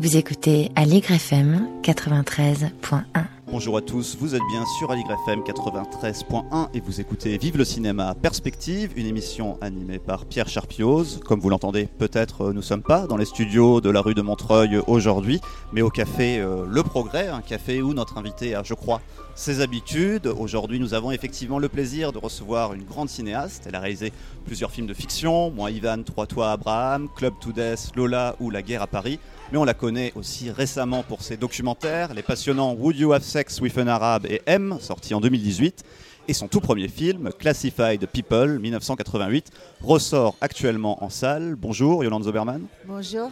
Vous 0.00 0.16
écoutez 0.16 0.70
Aligre 0.76 1.10
FM 1.10 1.66
93.1. 1.82 3.37
Bonjour 3.50 3.78
à 3.78 3.80
tous, 3.80 4.14
vous 4.20 4.34
êtes 4.34 4.42
bien 4.50 4.62
sur 4.78 4.90
Aligre 4.90 5.16
FM 5.24 5.40
93.1 5.40 6.68
et 6.74 6.80
vous 6.80 7.00
écoutez 7.00 7.38
Vive 7.38 7.56
le 7.56 7.64
cinéma 7.64 8.14
Perspective, 8.14 8.92
une 8.94 9.06
émission 9.06 9.56
animée 9.62 9.98
par 9.98 10.26
Pierre 10.26 10.48
Charpioz. 10.48 11.20
Comme 11.24 11.40
vous 11.40 11.48
l'entendez, 11.48 11.86
peut-être 11.86 12.42
euh, 12.42 12.52
nous 12.52 12.60
sommes 12.60 12.82
pas 12.82 13.06
dans 13.06 13.16
les 13.16 13.24
studios 13.24 13.80
de 13.80 13.88
la 13.88 14.02
rue 14.02 14.12
de 14.12 14.20
Montreuil 14.20 14.78
aujourd'hui, 14.86 15.40
mais 15.72 15.80
au 15.80 15.88
café 15.88 16.38
euh, 16.38 16.66
Le 16.68 16.82
Progrès, 16.82 17.28
un 17.28 17.40
café 17.40 17.80
où 17.80 17.94
notre 17.94 18.18
invité 18.18 18.54
a, 18.54 18.62
je 18.62 18.74
crois, 18.74 19.00
ses 19.34 19.62
habitudes. 19.62 20.26
Aujourd'hui, 20.26 20.78
nous 20.78 20.92
avons 20.92 21.10
effectivement 21.10 21.58
le 21.58 21.70
plaisir 21.70 22.12
de 22.12 22.18
recevoir 22.18 22.74
une 22.74 22.82
grande 22.82 23.08
cinéaste. 23.08 23.64
Elle 23.66 23.76
a 23.76 23.80
réalisé 23.80 24.12
plusieurs 24.44 24.72
films 24.72 24.88
de 24.88 24.94
fiction, 24.94 25.50
Moi 25.52 25.70
Ivan, 25.70 26.02
Trois 26.02 26.26
Toits 26.26 26.50
Abraham, 26.50 27.08
Club 27.16 27.34
to 27.40 27.52
Death, 27.52 27.92
Lola 27.96 28.36
ou 28.40 28.50
La 28.50 28.60
guerre 28.60 28.82
à 28.82 28.86
Paris. 28.88 29.18
Mais 29.50 29.58
on 29.58 29.64
la 29.64 29.74
connaît 29.74 30.12
aussi 30.14 30.50
récemment 30.50 31.02
pour 31.02 31.22
ses 31.22 31.38
documentaires, 31.38 32.12
les 32.12 32.22
passionnants 32.22 32.74
Would 32.74 32.98
You 32.98 33.14
Have 33.14 33.22
Sex 33.38 33.60
with 33.60 33.78
an 33.78 33.86
Arab 33.86 34.26
et 34.26 34.42
M, 34.46 34.78
sorti 34.80 35.14
en 35.14 35.20
2018. 35.20 35.84
Et 36.26 36.32
son 36.32 36.48
tout 36.48 36.58
premier 36.58 36.88
film, 36.88 37.30
Classified 37.38 38.04
People, 38.08 38.58
1988, 38.58 39.52
ressort 39.80 40.34
actuellement 40.40 41.04
en 41.04 41.08
salle. 41.08 41.54
Bonjour, 41.54 42.02
Yolande 42.02 42.24
Zoberman. 42.24 42.66
Bonjour. 42.84 43.30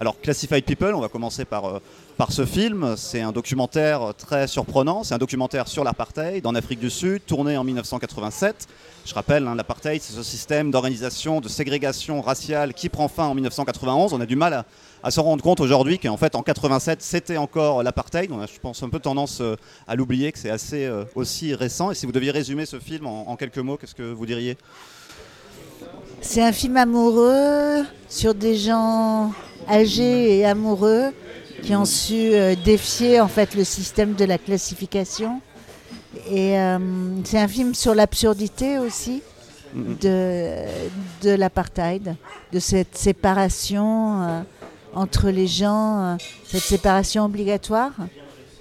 Alors, 0.00 0.18
Classified 0.18 0.64
People, 0.64 0.94
on 0.94 1.02
va 1.02 1.10
commencer 1.10 1.44
par, 1.44 1.66
euh, 1.66 1.78
par 2.16 2.32
ce 2.32 2.46
film. 2.46 2.94
C'est 2.96 3.20
un 3.20 3.32
documentaire 3.32 4.14
très 4.16 4.46
surprenant. 4.46 5.04
C'est 5.04 5.12
un 5.12 5.18
documentaire 5.18 5.68
sur 5.68 5.84
l'apartheid 5.84 6.46
en 6.46 6.54
Afrique 6.54 6.80
du 6.80 6.88
Sud, 6.88 7.20
tourné 7.26 7.58
en 7.58 7.64
1987. 7.64 8.66
Je 9.04 9.12
rappelle, 9.12 9.46
hein, 9.46 9.54
l'apartheid, 9.54 10.00
c'est 10.00 10.14
ce 10.14 10.22
système 10.22 10.70
d'organisation, 10.70 11.42
de 11.42 11.50
ségrégation 11.50 12.22
raciale 12.22 12.72
qui 12.72 12.88
prend 12.88 13.08
fin 13.08 13.26
en 13.26 13.34
1991. 13.34 14.14
On 14.14 14.20
a 14.22 14.24
du 14.24 14.36
mal 14.36 14.54
à, 14.54 14.64
à 15.02 15.10
se 15.10 15.20
rendre 15.20 15.42
compte 15.42 15.60
aujourd'hui 15.60 15.98
qu'en 15.98 16.16
fait, 16.16 16.34
en 16.34 16.42
87, 16.42 17.02
c'était 17.02 17.36
encore 17.36 17.82
l'apartheid. 17.82 18.32
On 18.32 18.40
a, 18.40 18.46
je 18.46 18.58
pense, 18.58 18.82
un 18.82 18.88
peu 18.88 19.00
tendance 19.00 19.42
euh, 19.42 19.56
à 19.86 19.96
l'oublier, 19.96 20.32
que 20.32 20.38
c'est 20.38 20.48
assez 20.48 20.86
euh, 20.86 21.04
aussi 21.14 21.54
récent. 21.54 21.90
Et 21.90 21.94
si 21.94 22.06
vous 22.06 22.12
deviez 22.12 22.30
résumer 22.30 22.64
ce 22.64 22.78
film 22.78 23.06
en 23.06 23.36
quelques 23.36 23.58
mots, 23.58 23.76
qu'est-ce 23.76 23.94
que 23.94 24.14
vous 24.14 24.24
diriez? 24.24 24.56
C'est 26.22 26.42
un 26.42 26.52
film 26.52 26.78
amoureux 26.78 27.84
sur 28.08 28.34
des 28.34 28.56
gens 28.56 29.32
âgés 29.68 30.38
et 30.38 30.46
amoureux 30.46 31.12
qui 31.62 31.74
ont 31.74 31.84
su 31.84 32.14
euh, 32.14 32.54
défier 32.64 33.20
en 33.20 33.28
fait 33.28 33.54
le 33.54 33.64
système 33.64 34.14
de 34.14 34.24
la 34.24 34.38
classification. 34.38 35.40
Et 36.30 36.58
euh, 36.58 36.78
c'est 37.24 37.38
un 37.38 37.48
film 37.48 37.74
sur 37.74 37.94
l'absurdité 37.94 38.78
aussi 38.78 39.22
de, 39.74 40.64
de 41.22 41.30
l'apartheid, 41.30 42.16
de 42.52 42.58
cette 42.58 42.96
séparation 42.96 44.22
euh, 44.22 44.40
entre 44.94 45.30
les 45.30 45.46
gens, 45.46 46.16
cette 46.44 46.62
séparation 46.62 47.24
obligatoire 47.24 47.92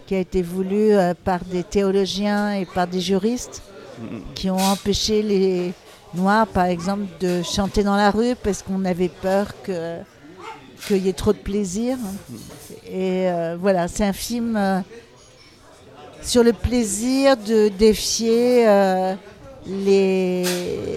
qui 0.05 0.13
a 0.15 0.19
été 0.19 0.43
voulue 0.43 0.91
par 1.23 1.43
des 1.43 1.63
théologiens 1.63 2.53
et 2.53 2.65
par 2.65 2.87
des 2.87 3.01
juristes 3.01 3.63
qui 4.35 4.49
ont 4.49 4.57
empêché 4.57 5.23
les 5.23 5.73
Noirs, 6.15 6.47
par 6.47 6.65
exemple, 6.65 7.05
de 7.19 7.43
chanter 7.43 7.83
dans 7.83 7.95
la 7.95 8.09
rue 8.09 8.35
parce 8.35 8.63
qu'on 8.63 8.83
avait 8.83 9.09
peur 9.09 9.47
que 9.63 9.97
qu'il 10.87 11.05
y 11.05 11.09
ait 11.09 11.13
trop 11.13 11.33
de 11.33 11.37
plaisir. 11.37 11.97
Et 12.85 13.29
euh, 13.29 13.57
voilà, 13.59 13.87
c'est 13.87 14.03
un 14.05 14.13
film 14.13 14.55
euh, 14.57 14.79
sur 16.21 16.43
le 16.43 16.53
plaisir 16.53 17.37
de 17.37 17.69
défier 17.69 18.67
euh, 18.67 19.15
les, 19.67 20.43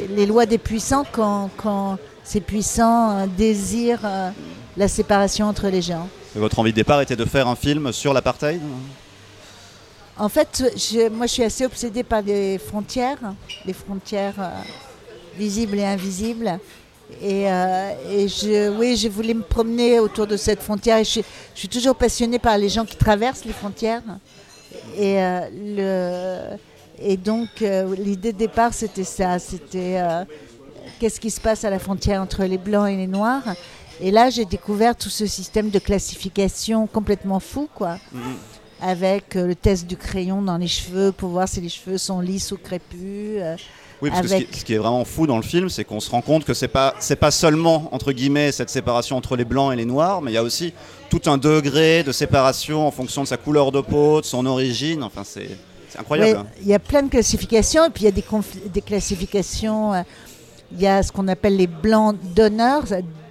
les 0.08 0.26
lois 0.26 0.46
des 0.46 0.58
puissants 0.58 1.04
quand, 1.12 1.50
quand 1.56 1.98
ces 2.24 2.40
puissants 2.40 3.26
désirent 3.26 4.32
la 4.76 4.88
séparation 4.88 5.46
entre 5.46 5.68
les 5.68 5.82
gens. 5.82 6.08
Votre 6.34 6.58
envie 6.60 6.70
de 6.70 6.76
départ 6.76 7.00
était 7.02 7.16
de 7.16 7.24
faire 7.24 7.46
un 7.48 7.56
film 7.56 7.92
sur 7.92 8.14
l'apartheid? 8.14 8.60
En 10.16 10.28
fait, 10.28 10.64
je- 10.76 11.08
moi 11.08 11.26
je 11.26 11.32
suis 11.32 11.42
assez 11.44 11.64
obsédée 11.66 12.02
par 12.02 12.22
les 12.22 12.58
frontières, 12.58 13.18
les 13.66 13.72
frontières 13.72 14.34
visibles 15.36 15.78
et 15.78 15.84
invisibles. 15.84 16.58
Et, 17.20 17.50
euh, 17.50 17.90
et 18.10 18.28
je, 18.28 18.70
oui, 18.78 18.96
je 18.96 19.08
voulais 19.08 19.34
me 19.34 19.42
promener 19.42 19.98
autour 20.00 20.26
de 20.26 20.36
cette 20.36 20.62
frontière. 20.62 20.98
Et 20.98 21.04
je, 21.04 21.10
suis- 21.10 21.24
je 21.54 21.58
suis 21.60 21.68
toujours 21.68 21.94
passionnée 21.96 22.38
par 22.38 22.56
les 22.58 22.68
gens 22.68 22.84
qui 22.84 22.96
traversent 22.96 23.44
les 23.44 23.52
frontières. 23.52 24.02
Et, 24.96 25.22
euh, 25.22 25.40
le, 25.52 26.56
et 27.04 27.16
donc, 27.16 27.48
euh, 27.62 27.94
l'idée 27.96 28.32
de 28.32 28.38
départ, 28.38 28.72
c'était 28.74 29.04
ça. 29.04 29.38
C'était 29.38 29.96
euh, 30.00 30.24
qu'est-ce 30.98 31.20
qui 31.20 31.30
se 31.30 31.40
passe 31.40 31.64
à 31.64 31.70
la 31.70 31.78
frontière 31.78 32.20
entre 32.22 32.44
les 32.44 32.58
blancs 32.58 32.88
et 32.88 32.96
les 32.96 33.06
noirs. 33.06 33.44
Et 34.00 34.10
là, 34.10 34.30
j'ai 34.30 34.44
découvert 34.44 34.96
tout 34.96 35.10
ce 35.10 35.26
système 35.26 35.70
de 35.70 35.78
classification 35.78 36.86
complètement 36.86 37.40
fou, 37.40 37.68
quoi 37.74 37.98
avec 38.84 39.36
euh, 39.36 39.46
le 39.46 39.54
test 39.54 39.86
du 39.86 39.96
crayon 39.96 40.42
dans 40.42 40.56
les 40.56 40.66
cheveux 40.66 41.12
pour 41.12 41.28
voir 41.28 41.46
si 41.46 41.60
les 41.60 41.68
cheveux 41.68 41.98
sont 41.98 42.18
lisses 42.20 42.50
ou 42.50 42.56
crépus. 42.56 43.38
Oui, 44.02 44.10
parce 44.10 44.22
que 44.22 44.28
ce 44.28 44.34
qui, 44.42 44.58
ce 44.58 44.64
qui 44.64 44.74
est 44.74 44.78
vraiment 44.78 45.04
fou 45.04 45.26
dans 45.28 45.36
le 45.36 45.42
film, 45.44 45.68
c'est 45.68 45.84
qu'on 45.84 46.00
se 46.00 46.10
rend 46.10 46.22
compte 46.22 46.44
que 46.44 46.54
c'est 46.54 46.66
pas 46.68 46.94
c'est 46.98 47.16
pas 47.16 47.30
seulement 47.30 47.88
entre 47.92 48.10
guillemets 48.12 48.50
cette 48.50 48.68
séparation 48.68 49.16
entre 49.16 49.36
les 49.36 49.44
blancs 49.44 49.72
et 49.72 49.76
les 49.76 49.84
noirs, 49.84 50.20
mais 50.20 50.32
il 50.32 50.34
y 50.34 50.38
a 50.38 50.42
aussi 50.42 50.74
tout 51.08 51.20
un 51.26 51.38
degré 51.38 52.02
de 52.02 52.10
séparation 52.10 52.86
en 52.86 52.90
fonction 52.90 53.22
de 53.22 53.28
sa 53.28 53.36
couleur 53.36 53.70
de 53.70 53.80
peau, 53.80 54.20
de 54.20 54.26
son 54.26 54.44
origine. 54.44 55.02
Enfin, 55.04 55.22
c'est 55.24 55.56
incroyable. 55.96 56.40
hein. 56.40 56.46
Il 56.62 56.66
y 56.68 56.74
a 56.74 56.78
plein 56.80 57.02
de 57.04 57.10
classifications 57.10 57.84
et 57.86 57.90
puis 57.90 58.02
il 58.02 58.06
y 58.06 58.08
a 58.08 58.70
des, 58.72 58.80
classifications. 58.80 59.94
euh, 59.94 60.02
Il 60.72 60.80
y 60.80 60.86
a 60.86 61.02
ce 61.02 61.12
qu'on 61.12 61.28
appelle 61.28 61.56
les 61.56 61.66
blancs 61.66 62.16
d'honneur, 62.34 62.82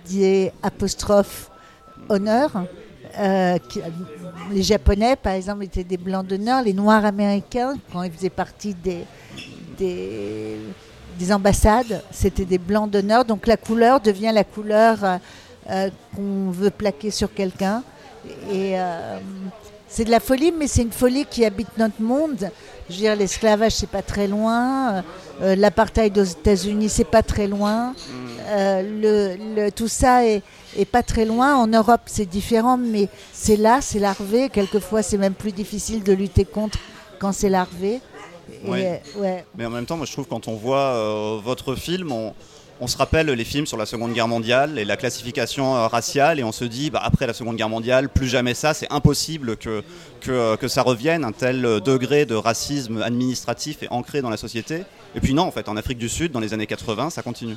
des 0.09 0.51
apostrophes 0.63 1.49
honneur. 2.09 2.49
euh, 3.19 3.57
qui- 3.67 3.81
les 4.53 4.63
Japonais, 4.63 5.17
par 5.17 5.33
exemple, 5.33 5.65
étaient 5.65 5.83
des 5.83 5.97
blancs 5.97 6.25
d'honneur. 6.25 6.63
Les 6.63 6.71
Noirs 6.73 7.03
américains, 7.03 7.73
quand 7.91 8.03
ils 8.03 8.11
faisaient 8.11 8.29
partie 8.29 8.73
des, 8.73 9.03
des, 9.81 10.57
des 11.19 11.29
ambassades, 11.37 11.95
c'était 12.11 12.45
des 12.53 12.57
blancs 12.69 12.89
d'honneur. 12.93 13.25
Donc 13.25 13.47
la 13.47 13.57
couleur 13.57 13.99
devient 13.99 14.31
la 14.33 14.43
couleur 14.43 14.93
euh, 15.03 15.17
euh, 15.69 15.89
qu'on 16.15 16.51
veut 16.51 16.69
plaquer 16.81 17.11
sur 17.11 17.29
quelqu'un. 17.33 17.83
Et 18.51 18.79
euh, 18.79 19.17
c'est 19.87 20.05
de 20.05 20.11
la 20.11 20.19
folie, 20.19 20.51
mais 20.57 20.67
c'est 20.67 20.83
une 20.83 20.91
folie 21.03 21.25
qui 21.33 21.43
habite 21.43 21.73
notre 21.77 22.01
monde. 22.01 22.49
Je 22.89 22.95
veux 22.95 23.01
dire, 23.01 23.15
l'esclavage, 23.15 23.73
c'est 23.79 23.89
pas 23.89 24.01
très 24.13 24.27
loin. 24.27 25.03
euh, 25.41 25.55
L'apartheid 25.55 26.17
aux 26.17 26.29
États-Unis, 26.39 26.89
c'est 26.89 27.11
pas 27.17 27.23
très 27.23 27.47
loin. 27.47 27.93
Tout 29.75 29.87
ça 29.87 30.25
est, 30.25 30.43
est 30.77 30.89
pas 30.95 31.03
très 31.03 31.25
loin. 31.25 31.55
En 31.55 31.67
Europe, 31.67 32.01
c'est 32.05 32.29
différent, 32.39 32.77
mais 32.77 33.07
c'est 33.33 33.57
là, 33.57 33.79
c'est 33.81 33.99
larvé. 33.99 34.49
Quelquefois, 34.49 35.01
c'est 35.03 35.17
même 35.17 35.33
plus 35.43 35.53
difficile 35.53 36.03
de 36.03 36.13
lutter 36.13 36.45
contre 36.45 36.77
quand 37.19 37.33
c'est 37.33 37.49
larvé. 37.49 38.01
Et, 38.49 38.69
Ouais. 38.69 39.01
ouais. 39.15 39.45
Mais 39.57 39.65
en 39.65 39.69
même 39.69 39.85
temps, 39.85 39.97
moi, 39.97 40.05
je 40.05 40.11
trouve 40.11 40.27
quand 40.27 40.47
on 40.47 40.55
voit 40.55 40.77
euh, 40.95 41.39
votre 41.43 41.75
film, 41.75 42.11
on, 42.11 42.33
on 42.79 42.87
se 42.87 42.97
rappelle 42.97 43.27
les 43.27 43.43
films 43.45 43.65
sur 43.65 43.77
la 43.77 43.85
Seconde 43.85 44.13
Guerre 44.13 44.27
mondiale 44.27 44.77
et 44.79 44.85
la 44.85 44.97
classification 44.97 45.75
euh, 45.75 45.87
raciale, 45.87 46.39
et 46.39 46.43
on 46.43 46.51
se 46.51 46.65
dit, 46.65 46.89
bah, 46.89 47.01
après 47.03 47.27
la 47.27 47.33
Seconde 47.33 47.55
Guerre 47.55 47.69
mondiale, 47.69 48.09
plus 48.09 48.27
jamais 48.27 48.53
ça, 48.53 48.73
c'est 48.73 48.91
impossible 48.91 49.55
que, 49.57 49.83
que, 50.19 50.31
euh, 50.31 50.57
que 50.57 50.67
ça 50.67 50.81
revienne, 50.81 51.23
un 51.23 51.31
tel 51.31 51.61
degré 51.83 52.25
de 52.25 52.35
racisme 52.35 53.01
administratif 53.01 53.83
est 53.83 53.89
ancré 53.91 54.21
dans 54.21 54.29
la 54.29 54.37
société. 54.37 54.83
Et 55.15 55.19
puis 55.21 55.33
non, 55.33 55.43
en 55.43 55.51
fait, 55.51 55.69
en 55.69 55.77
Afrique 55.77 55.97
du 55.97 56.09
Sud, 56.09 56.31
dans 56.31 56.39
les 56.39 56.53
années 56.53 56.67
80, 56.67 57.09
ça 57.11 57.21
continue. 57.21 57.55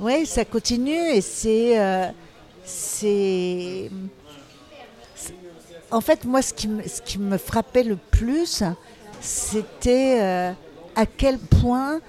Oui, 0.00 0.26
ça 0.26 0.44
continue 0.44 0.92
et 1.14 1.20
c'est. 1.22 1.78
euh, 1.78 2.06
En 5.90 6.00
fait, 6.00 6.24
moi, 6.24 6.42
ce 6.42 6.52
qui, 6.52 6.68
me, 6.68 6.82
ce 6.86 7.00
qui 7.00 7.18
me 7.18 7.38
frappait 7.38 7.84
le 7.84 7.96
plus, 7.96 8.62
c'était 9.20 10.18
euh, 10.20 10.52
à 10.94 11.06
quel 11.06 11.38
point 11.38 12.00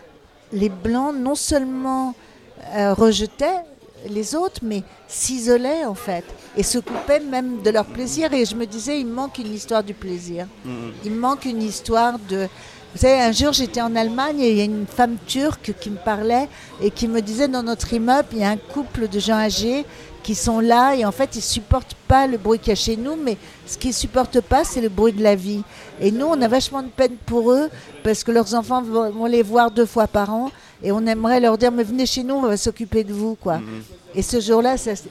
les 0.52 0.70
Blancs 0.70 1.16
non 1.18 1.36
seulement 1.36 2.16
euh, 2.76 2.94
rejetaient 2.94 3.64
les 4.10 4.36
autres, 4.36 4.62
mais 4.64 4.84
s'isolaient 5.08 5.86
en 5.86 5.96
fait 5.96 6.24
et 6.56 6.64
se 6.64 6.80
coupaient 6.80 7.20
même 7.20 7.62
de 7.62 7.70
leur 7.70 7.86
plaisir. 7.86 8.34
Et 8.34 8.46
je 8.46 8.56
me 8.56 8.66
disais, 8.66 9.00
il 9.00 9.08
manque 9.08 9.38
une 9.38 9.54
histoire 9.54 9.84
du 9.84 9.94
plaisir. 9.94 10.48
Il 11.04 11.12
me 11.12 11.20
manque 11.20 11.46
une 11.46 11.62
histoire 11.62 12.20
de. 12.30 12.48
Vous 12.94 13.02
savez, 13.02 13.22
un 13.22 13.32
jour 13.32 13.54
j'étais 13.54 13.82
en 13.82 13.96
Allemagne 13.96 14.40
et 14.40 14.52
il 14.52 14.58
y 14.58 14.62
a 14.62 14.64
une 14.64 14.88
femme 14.88 15.18
turque 15.28 15.74
qui 15.80 15.90
me 15.90 15.98
parlait 15.98 16.48
et 16.82 16.90
qui 16.90 17.08
me 17.08 17.22
disait 17.22 17.48
dans 17.48 17.62
notre 17.62 17.94
immeuble, 17.94 18.30
il 18.32 18.40
y 18.40 18.44
a 18.44 18.50
un 18.50 18.58
couple 18.58 19.08
de 19.08 19.20
gens 19.20 19.36
âgés 19.36 19.86
qui 20.28 20.36
sont 20.36 20.60
là 20.60 20.94
et 20.94 21.06
en 21.06 21.14
fait 21.14 21.38
ils 21.38 21.42
supportent 21.42 21.96
pas 22.06 22.28
le 22.28 22.38
bruit 22.38 22.60
qu'il 22.60 22.68
y 22.68 22.72
a 22.74 22.76
chez 22.76 22.98
nous, 22.98 23.16
mais 23.16 23.38
ce 23.66 23.78
qu'ils 23.78 23.94
supportent 23.94 24.42
pas, 24.42 24.66
c'est 24.66 24.82
le 24.82 24.90
bruit 24.90 25.14
de 25.14 25.24
la 25.24 25.36
vie. 25.36 25.64
Et 26.02 26.12
nous, 26.12 26.26
on 26.26 26.42
a 26.42 26.50
vachement 26.50 26.84
de 26.84 26.90
peine 26.90 27.16
pour 27.26 27.50
eux 27.54 27.70
parce 28.04 28.26
que 28.26 28.32
leurs 28.34 28.54
enfants 28.54 28.82
vont 28.82 29.26
les 29.26 29.42
voir 29.42 29.72
deux 29.72 29.86
fois 29.86 30.06
par 30.06 30.34
an 30.34 30.52
et 30.84 30.92
on 30.92 31.06
aimerait 31.06 31.40
leur 31.40 31.58
dire, 31.58 31.72
mais 31.72 31.86
venez 31.86 32.06
chez 32.06 32.24
nous, 32.24 32.36
on 32.36 32.42
va 32.42 32.58
s'occuper 32.58 33.06
de 33.06 33.14
vous, 33.14 33.36
quoi. 33.36 33.62
Et 34.16 34.22
ce 34.22 34.42
jour-là, 34.42 34.76
c'était 34.76 35.10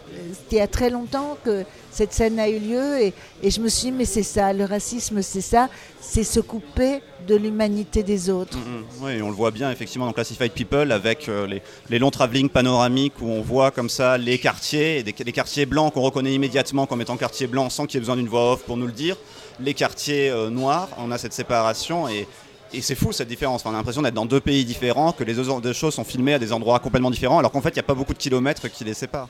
il 0.53 0.59
y 0.59 0.61
a 0.61 0.67
très 0.67 0.91
longtemps 0.91 1.39
que 1.43 1.65
cette 1.91 2.12
scène 2.12 2.39
a 2.39 2.51
eu 2.51 2.59
lieu 2.59 3.01
et, 3.01 3.15
et 3.43 3.51
je 3.51 3.62
me 3.62 3.69
suis 3.69 3.87
dit, 3.91 3.93
mais 3.93 4.05
c'est 4.05 4.23
ça, 4.23 4.53
le 4.53 4.67
racisme, 4.67 5.23
c'est 5.23 5.41
ça, 5.41 5.71
c'est 5.99 6.25
se 6.25 6.41
couper 6.41 7.01
de 7.26 7.34
l'humanité 7.34 8.02
des 8.02 8.31
autres. 8.31 8.56
Mhm. 8.56 8.84
Oui, 9.02 9.23
on 9.23 9.28
le 9.28 9.34
voit 9.34 9.50
bien 9.50 9.70
effectivement 9.70 10.06
dans 10.06 10.12
Classified 10.12 10.52
People 10.52 10.93
avec 10.93 11.28
euh, 11.28 11.46
les, 11.46 11.62
les 11.90 11.99
longs 11.99 12.11
travelling 12.11 12.49
panoramiques 12.49 13.20
où 13.20 13.26
on 13.28 13.43
voit 13.43 13.70
comme 13.70 13.88
ça 13.88 14.17
les 14.17 14.38
quartiers, 14.38 15.02
des, 15.02 15.14
les 15.25 15.32
quartiers 15.32 15.67
blancs 15.67 15.93
qu'on 15.93 16.02
reconnaît 16.02 16.32
immédiatement 16.32 16.87
comme 16.87 17.00
étant 17.00 17.17
quartiers 17.17 17.46
blancs 17.46 17.73
sans 17.73 17.87
qu'il 17.87 17.94
y 17.94 17.99
ait 17.99 18.00
besoin 18.00 18.17
d'une 18.17 18.28
voix 18.28 18.52
off 18.52 18.62
pour 18.62 18.76
nous 18.76 18.87
le 18.87 18.93
dire. 18.93 19.17
Les 19.61 19.75
quartiers 19.75 20.31
euh, 20.31 20.50
noirs, 20.50 20.88
on 20.99 21.11
a 21.11 21.19
cette 21.19 21.32
séparation 21.32 22.08
et, 22.08 22.26
et 22.73 22.81
c'est 22.81 22.94
fou 22.94 23.12
cette 23.12 23.28
différence. 23.28 23.62
Enfin, 23.62 23.70
on 23.70 23.75
a 23.75 23.78
l'impression 23.78 24.02
d'être 24.02 24.14
dans 24.14 24.26
deux 24.26 24.40
pays 24.40 24.64
différents, 24.64 25.12
que 25.12 25.25
les 25.25 25.34
deux, 25.34 25.73
choses 25.73 25.94
sont 25.94 26.05
filmées 26.05 26.34
à 26.34 26.38
des 26.38 26.52
endroits 26.52 26.78
complètement 26.78 27.11
différents 27.11 27.38
alors 27.38 27.50
qu'en 27.50 27.61
fait 27.61 27.70
il 27.70 27.75
n'y 27.75 27.81
a 27.81 27.84
pas 27.84 27.94
beaucoup 27.94 28.12
de 28.12 28.19
kilomètres 28.19 28.69
qui 28.69 28.84
les 28.84 28.94
séparent. 28.94 29.28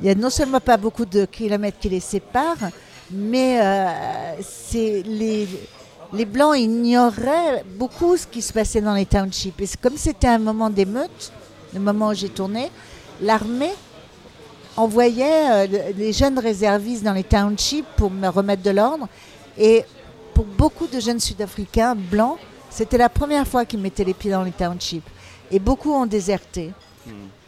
Il 0.00 0.06
y 0.06 0.10
a 0.10 0.14
non 0.14 0.30
seulement 0.30 0.60
pas 0.60 0.78
beaucoup 0.78 1.04
de 1.04 1.26
kilomètres 1.26 1.78
qui 1.78 1.90
les 1.90 2.00
séparent, 2.00 2.70
mais 3.10 3.60
euh, 3.60 3.90
c'est 4.40 5.02
les, 5.04 5.46
les 6.12 6.24
Blancs 6.24 6.56
ignoraient 6.58 7.64
beaucoup 7.78 8.16
ce 8.16 8.26
qui 8.26 8.42
se 8.42 8.52
passait 8.52 8.80
dans 8.80 8.94
les 8.94 9.06
townships. 9.06 9.60
Et 9.60 9.68
comme 9.80 9.96
c'était 9.96 10.26
un 10.28 10.38
moment 10.38 10.68
d'émeute, 10.70 11.32
le 11.72 11.80
moment 11.80 12.08
où 12.08 12.14
j'ai 12.14 12.28
tourné, 12.28 12.70
l'armée 13.22 13.72
envoyait 14.76 15.50
euh, 15.50 15.66
le- 15.66 15.98
les 15.98 16.12
jeunes 16.12 16.38
réservistes 16.38 17.02
dans 17.04 17.12
les 17.12 17.24
townships 17.24 17.86
pour 17.96 18.10
me 18.10 18.28
remettre 18.28 18.62
de 18.62 18.70
l'ordre. 18.70 19.08
Et 19.58 19.84
pour 20.34 20.44
beaucoup 20.44 20.86
de 20.86 20.98
jeunes 21.00 21.20
Sud-Africains 21.20 21.94
blancs, 21.94 22.38
c'était 22.70 22.98
la 22.98 23.08
première 23.08 23.46
fois 23.46 23.64
qu'ils 23.64 23.80
mettaient 23.80 24.04
les 24.04 24.14
pieds 24.14 24.30
dans 24.30 24.42
les 24.44 24.52
townships. 24.52 25.06
Et 25.50 25.58
beaucoup 25.58 25.92
ont 25.92 26.06
déserté 26.06 26.72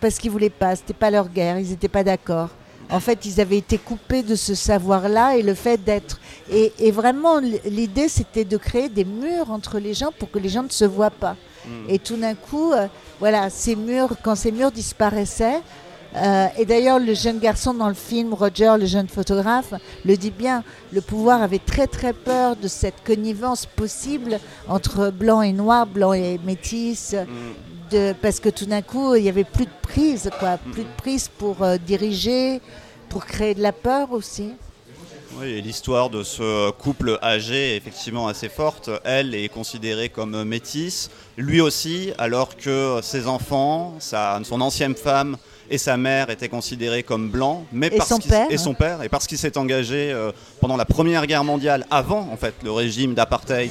parce 0.01 0.19
qu'ils 0.19 0.31
voulaient 0.31 0.51
pas, 0.51 0.75
c'était 0.75 0.93
pas 0.95 1.11
leur 1.11 1.29
guerre, 1.29 1.59
ils 1.59 1.69
n'étaient 1.69 1.89
pas 1.89 2.03
d'accord. 2.03 2.49
En 2.93 3.01
fait, 3.01 3.25
ils 3.25 3.41
avaient 3.41 3.59
été 3.59 3.79
coupés 3.79 4.23
de 4.23 4.35
ce 4.35 4.55
savoir-là 4.55 5.37
et 5.37 5.43
le 5.43 5.55
fait 5.55 5.83
d'être. 5.83 6.21
Et, 6.51 6.73
et 6.79 6.91
vraiment, 6.91 7.41
l'idée, 7.65 8.09
c'était 8.09 8.45
de 8.45 8.57
créer 8.57 8.89
des 8.89 9.05
murs 9.05 9.51
entre 9.51 9.79
les 9.79 9.95
gens 9.95 10.13
pour 10.19 10.31
que 10.31 10.39
les 10.39 10.51
gens 10.51 10.63
ne 10.63 10.69
se 10.69 10.85
voient 10.85 11.11
pas. 11.11 11.37
Et 11.89 11.99
tout 11.99 12.17
d'un 12.17 12.35
coup, 12.35 12.73
euh, 12.73 12.89
voilà, 13.21 13.49
ces 13.49 13.77
murs, 13.77 14.17
quand 14.23 14.35
ces 14.35 14.51
murs 14.51 14.73
disparaissaient, 14.73 15.61
euh, 16.17 16.47
et 16.59 16.67
d'ailleurs, 16.67 16.99
le 16.99 17.15
jeune 17.15 17.39
garçon 17.39 17.73
dans 17.73 17.89
le 17.89 17.95
film, 17.95 18.35
Roger, 18.35 18.75
le 18.79 18.87
jeune 18.87 19.09
photographe, 19.09 19.73
le 20.05 20.17
dit 20.17 20.31
bien, 20.31 20.63
le 20.93 21.01
pouvoir 21.01 21.41
avait 21.41 21.61
très 21.61 21.87
très 21.87 22.13
peur 22.13 22.57
de 22.57 22.69
cette 22.69 23.03
connivence 23.05 23.65
possible 23.65 24.39
entre 24.69 25.11
blanc 25.11 25.41
et 25.41 25.53
noir, 25.53 25.87
blanc 25.87 26.13
et 26.13 26.39
métis, 26.45 27.15
parce 28.21 28.41
que 28.41 28.49
tout 28.49 28.67
d'un 28.67 28.83
coup, 28.83 29.15
il 29.15 29.23
n'y 29.23 29.29
avait 29.29 29.45
plus 29.45 29.67
de 29.67 29.71
prise, 29.83 30.31
quoi, 30.39 30.59
plus 30.73 30.85
de 30.85 30.97
prise 30.97 31.29
pour 31.29 31.63
euh, 31.63 31.77
diriger, 31.79 32.61
pour 33.09 33.27
créer 33.27 33.55
de 33.55 33.63
la 33.63 33.73
peur 33.73 34.13
aussi. 34.13 34.53
Oui, 35.39 35.63
l'histoire 35.63 36.11
de 36.11 36.23
ce 36.23 36.71
couple 36.73 37.19
âgé 37.23 37.73
est 37.73 37.77
effectivement 37.77 38.29
assez 38.29 38.51
forte. 38.51 38.91
Elle 39.05 39.35
est 39.35 39.49
considérée 39.49 40.11
comme 40.11 40.45
métisse, 40.45 41.11
lui 41.39 41.61
aussi, 41.61 42.13
alors 42.19 42.57
que 42.57 43.01
ses 43.03 43.27
enfants, 43.27 43.95
sa, 43.99 44.39
son 44.45 44.61
ancienne 44.61 44.95
femme 44.95 45.39
et 45.71 45.79
sa 45.79 45.97
mère 45.97 46.29
étaient 46.31 46.49
considérés 46.49 47.03
comme 47.03 47.29
blancs, 47.31 47.65
mais 47.73 47.87
Et 47.89 47.97
parce 47.97 48.09
son 48.11 48.19
père. 48.19 48.47
et 48.51 48.59
son 48.59 48.75
père, 48.75 49.03
et 49.03 49.09
parce 49.09 49.27
qu'il 49.27 49.39
s'est 49.39 49.57
engagé 49.57 50.13
euh, 50.13 50.33
pendant 50.61 50.77
la 50.77 50.85
Première 50.85 51.27
Guerre 51.27 51.45
mondiale, 51.45 51.87
avant 51.91 52.29
en 52.33 52.37
fait 52.37 52.55
le 52.63 52.71
régime 52.73 53.15
d'apartheid, 53.15 53.71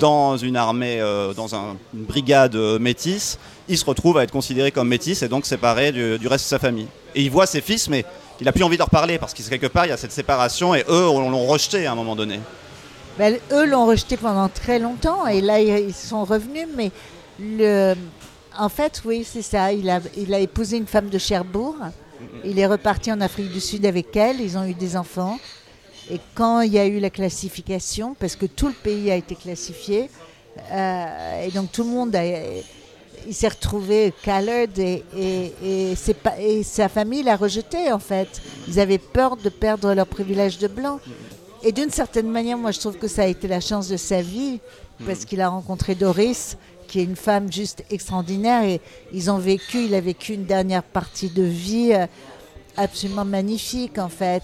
dans 0.00 0.36
une 0.36 0.56
armée, 0.56 1.00
euh, 1.00 1.34
dans 1.34 1.54
un- 1.54 1.76
une 1.94 2.04
brigade 2.04 2.56
euh, 2.56 2.78
métisse, 2.78 3.38
il 3.68 3.76
se 3.78 3.84
retrouve 3.84 4.18
à 4.18 4.22
être 4.24 4.30
considéré 4.32 4.70
comme 4.72 4.88
métis 4.88 5.22
et 5.22 5.28
donc 5.28 5.46
séparé 5.46 5.92
du, 5.92 6.18
du 6.18 6.26
reste 6.28 6.44
de 6.46 6.48
sa 6.48 6.58
famille. 6.58 6.86
Et 7.14 7.22
il 7.22 7.30
voit 7.30 7.46
ses 7.46 7.60
fils, 7.60 7.88
mais 7.88 8.04
il 8.40 8.44
n'a 8.44 8.52
plus 8.52 8.64
envie 8.64 8.76
de 8.76 8.80
leur 8.80 8.90
parler 8.90 9.18
parce 9.18 9.34
qu'il 9.34 9.44
quelque 9.48 9.66
part 9.66 9.86
il 9.86 9.90
y 9.90 9.92
a 9.92 9.96
cette 9.96 10.10
séparation 10.12 10.74
et 10.74 10.84
eux 10.88 11.06
on 11.08 11.30
l'ont 11.30 11.46
rejeté 11.46 11.86
à 11.86 11.92
un 11.92 11.94
moment 11.94 12.16
donné. 12.16 12.40
Ben, 13.18 13.36
eux 13.52 13.66
l'ont 13.66 13.86
rejeté 13.86 14.16
pendant 14.16 14.48
très 14.48 14.78
longtemps 14.78 15.26
et 15.26 15.40
là 15.42 15.60
ils 15.60 15.92
sont 15.94 16.24
revenus, 16.24 16.66
mais 16.76 16.90
le, 17.38 17.94
en 18.58 18.68
fait, 18.68 19.02
oui, 19.04 19.24
c'est 19.30 19.42
ça. 19.42 19.72
Il 19.72 19.88
a, 19.90 20.00
il 20.16 20.32
a 20.34 20.38
épousé 20.38 20.76
une 20.76 20.86
femme 20.86 21.08
de 21.08 21.18
Cherbourg. 21.18 21.76
Il 22.44 22.58
est 22.58 22.66
reparti 22.66 23.10
en 23.12 23.20
Afrique 23.20 23.50
du 23.52 23.60
Sud 23.60 23.84
avec 23.86 24.14
elle. 24.16 24.40
Ils 24.40 24.56
ont 24.56 24.64
eu 24.64 24.74
des 24.74 24.96
enfants. 24.96 25.38
Et 26.10 26.18
quand 26.34 26.60
il 26.60 26.72
y 26.72 26.78
a 26.78 26.86
eu 26.86 26.98
la 27.00 27.10
classification, 27.10 28.14
parce 28.18 28.36
que 28.36 28.46
tout 28.46 28.66
le 28.66 28.72
pays 28.74 29.10
a 29.10 29.16
été 29.16 29.34
classifié, 29.34 30.10
euh, 30.72 31.46
et 31.46 31.50
donc 31.52 31.70
tout 31.72 31.84
le 31.84 31.90
monde 31.90 32.14
a, 32.16 32.22
il 32.24 33.32
s'est 33.34 33.48
retrouvé 33.48 34.12
colored 34.24 34.76
et, 34.78 35.04
et, 35.16 35.52
et, 35.64 35.94
c'est 35.94 36.14
pas- 36.14 36.38
et 36.40 36.62
sa 36.64 36.88
famille 36.88 37.22
l'a 37.22 37.36
rejeté 37.36 37.92
en 37.92 38.00
fait. 38.00 38.42
Ils 38.68 38.80
avaient 38.80 38.98
peur 38.98 39.36
de 39.36 39.48
perdre 39.48 39.94
leur 39.94 40.06
privilège 40.06 40.58
de 40.58 40.66
blanc. 40.68 40.98
Et 41.62 41.70
d'une 41.70 41.90
certaine 41.90 42.28
manière, 42.28 42.58
moi 42.58 42.72
je 42.72 42.80
trouve 42.80 42.96
que 42.98 43.06
ça 43.08 43.22
a 43.22 43.26
été 43.26 43.46
la 43.46 43.60
chance 43.60 43.88
de 43.88 43.96
sa 43.96 44.20
vie, 44.20 44.58
parce 45.06 45.24
qu'il 45.24 45.40
a 45.40 45.48
rencontré 45.48 45.94
Doris, 45.94 46.56
qui 46.92 47.00
est 47.00 47.04
une 47.04 47.16
femme 47.16 47.50
juste 47.50 47.84
extraordinaire, 47.88 48.64
et 48.64 48.78
ils 49.14 49.30
ont 49.30 49.38
vécu, 49.38 49.86
il 49.86 49.94
a 49.94 50.00
vécu 50.02 50.34
une 50.34 50.44
dernière 50.44 50.82
partie 50.82 51.30
de 51.30 51.42
vie 51.42 51.94
euh, 51.94 52.06
absolument 52.76 53.24
magnifique 53.24 53.96
en 53.98 54.10
fait. 54.10 54.42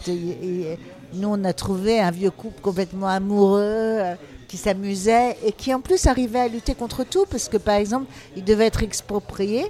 Nous, 1.12 1.28
on 1.28 1.44
a 1.44 1.52
trouvé 1.52 2.00
un 2.00 2.10
vieux 2.10 2.30
couple 2.30 2.62
complètement 2.62 3.08
amoureux, 3.08 3.60
euh, 4.00 4.14
qui 4.48 4.56
s'amusait 4.56 5.36
et 5.44 5.52
qui 5.52 5.74
en 5.74 5.82
plus 5.82 6.06
arrivait 6.06 6.40
à 6.40 6.48
lutter 6.48 6.74
contre 6.74 7.04
tout, 7.04 7.26
parce 7.30 7.50
que 7.50 7.58
par 7.58 7.74
exemple, 7.74 8.06
ils 8.34 8.44
devaient 8.44 8.68
être 8.68 8.82
expropriés, 8.82 9.66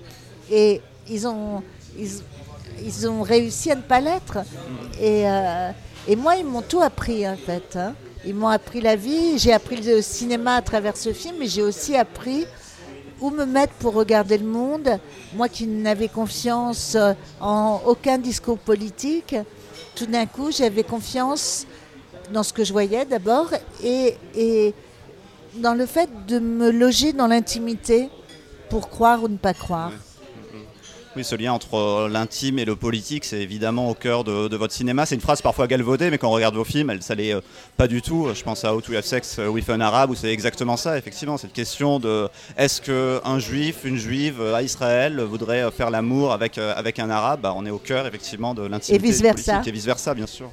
et 0.49 0.81
ils 1.11 1.27
ont, 1.27 1.65
ils, 1.99 2.11
ils 2.85 3.09
ont 3.09 3.23
réussi 3.23 3.73
à 3.73 3.75
ne 3.75 3.83
pas 3.83 4.01
l'être. 4.01 4.39
Et, 5.01 5.29
euh, 5.29 5.73
et 6.07 6.15
moi, 6.15 6.37
ils 6.37 6.47
m'ont 6.47 6.63
tout 6.63 6.81
appris 6.81 7.29
en 7.29 7.37
fait. 7.37 7.75
hein. 7.75 7.95
Ils 8.25 8.37
m'ont 8.37 8.49
appris 8.49 8.81
la 8.81 8.95
vie, 8.95 9.37
j'ai 9.37 9.53
appris 9.53 9.81
le 9.81 10.01
cinéma 10.01 10.55
à 10.55 10.63
travers 10.63 10.97
ce 10.97 11.13
film, 11.13 11.37
mais 11.41 11.49
j'ai 11.49 11.63
aussi 11.63 11.97
appris 11.97 12.45
où 13.21 13.31
me 13.31 13.45
mettre 13.45 13.73
pour 13.75 13.95
regarder 13.95 14.39
le 14.39 14.47
monde. 14.47 14.99
Moi 15.35 15.49
qui 15.49 15.67
n'avais 15.67 16.09
confiance 16.09 16.95
euh, 16.95 17.15
en 17.41 17.81
aucun 17.87 18.19
discours 18.19 18.59
politique, 18.59 19.35
tout 19.95 20.07
d'un 20.07 20.27
coup 20.27 20.51
j'avais 20.51 20.85
confiance 20.85 21.67
dans 22.33 22.43
ce 22.43 22.53
que 22.53 22.65
je 22.65 22.73
voyais 22.73 23.05
d'abord 23.05 23.51
et, 23.83 24.17
et 24.35 24.75
dans 25.57 25.75
le 25.75 25.87
fait 25.87 26.09
de 26.27 26.39
me 26.39 26.71
loger 26.71 27.13
dans 27.13 27.27
l'intimité 27.27 28.11
pour 28.69 28.89
croire 28.89 29.23
ou 29.23 29.29
ne 29.29 29.37
pas 29.37 29.55
croire. 29.55 29.93
Oui, 31.17 31.25
ce 31.25 31.35
lien 31.35 31.53
entre 31.53 31.75
euh, 31.75 32.09
l'intime 32.09 32.59
et 32.61 32.65
le 32.65 32.77
politique, 32.77 33.25
c'est 33.25 33.41
évidemment 33.41 33.91
au 33.91 33.95
cœur 33.95 34.23
de, 34.25 34.47
de 34.47 34.57
votre 34.57 34.73
cinéma. 34.73 35.05
C'est 35.05 35.17
une 35.17 35.21
phrase 35.21 35.43
parfois 35.43 35.67
galvaudée, 35.67 36.11
mais 36.11 36.19
quand 36.19 36.29
on 36.29 36.33
regarde 36.33 36.55
vos 36.55 36.65
films, 36.65 36.91
elle, 36.91 37.03
ça 37.03 37.15
l'est 37.17 37.33
euh, 37.35 37.41
pas 37.77 37.89
du 37.89 38.03
tout. 38.03 38.29
Je 38.35 38.43
pense 38.45 38.65
à 38.65 38.73
How 38.75 38.81
to 38.83 38.93
Have 38.95 39.05
Sex 39.05 39.41
with 39.49 39.69
an 39.71 39.81
Arab, 39.81 40.11
où 40.11 40.15
c'est 40.15 40.31
exactement 40.33 40.77
ça, 40.77 40.97
effectivement. 40.97 41.37
Cette 41.37 41.53
question 41.55 41.99
de 41.99 42.29
est-ce 42.57 42.81
qu'un 42.83 43.39
juif, 43.41 43.79
une 43.85 43.97
juive 43.97 44.37
euh, 44.41 44.55
à 44.55 44.63
Israël 44.63 45.21
voudrait 45.23 45.69
faire 45.73 45.91
l'amour 45.91 46.33
avec, 46.33 46.59
avec 46.59 46.99
un 47.01 47.11
arabe? 47.11 47.41
Bah, 47.41 47.55
On 47.57 47.67
est 47.67 47.71
au 47.71 47.79
cœur, 47.79 48.07
effectivement, 48.07 48.55
de 48.55 48.63
l'intimité. 48.67 48.95
Et 49.05 49.11
vice-versa. 49.11 49.53
politique, 49.55 49.69
Et 49.69 49.75
vice-versa, 49.75 50.15
bien 50.15 50.27
sûr. 50.27 50.51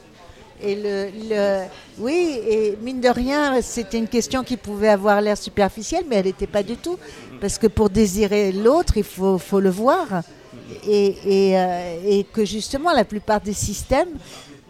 Et 0.63 0.75
le, 0.75 1.09
le- 1.29 1.65
oui, 1.99 2.39
et 2.49 2.77
mine 2.81 3.01
de 3.01 3.09
rien, 3.09 3.61
c'était 3.61 3.97
une 3.99 4.07
question 4.07 4.41
qui 4.41 4.55
pouvait 4.55 4.87
avoir 4.87 5.19
l'air 5.21 5.37
superficielle, 5.37 6.05
mais 6.09 6.15
elle 6.15 6.25
n'était 6.25 6.47
pas 6.47 6.63
du 6.63 6.77
tout. 6.77 6.97
Parce 7.41 7.57
que 7.59 7.67
pour 7.67 7.89
désirer 7.89 8.53
l'autre, 8.53 8.93
il 8.95 9.03
faut, 9.03 9.37
faut 9.37 9.59
le 9.59 9.69
voir. 9.69 10.07
Et, 10.87 11.15
et, 11.51 11.59
euh, 11.59 11.97
et 12.07 12.23
que 12.23 12.43
justement, 12.45 12.91
la 12.91 13.05
plupart 13.05 13.41
des 13.41 13.53
systèmes 13.53 14.09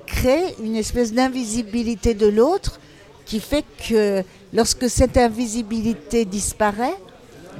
créent 0.06 0.54
une 0.64 0.76
espèce 0.76 1.14
d'invisibilité 1.14 2.14
de 2.14 2.28
l'autre 2.28 2.80
qui 3.26 3.40
fait 3.40 3.66
que 3.90 4.24
lorsque 4.54 4.90
cette 4.90 5.18
invisibilité 5.18 6.26
disparaît, 6.26 6.96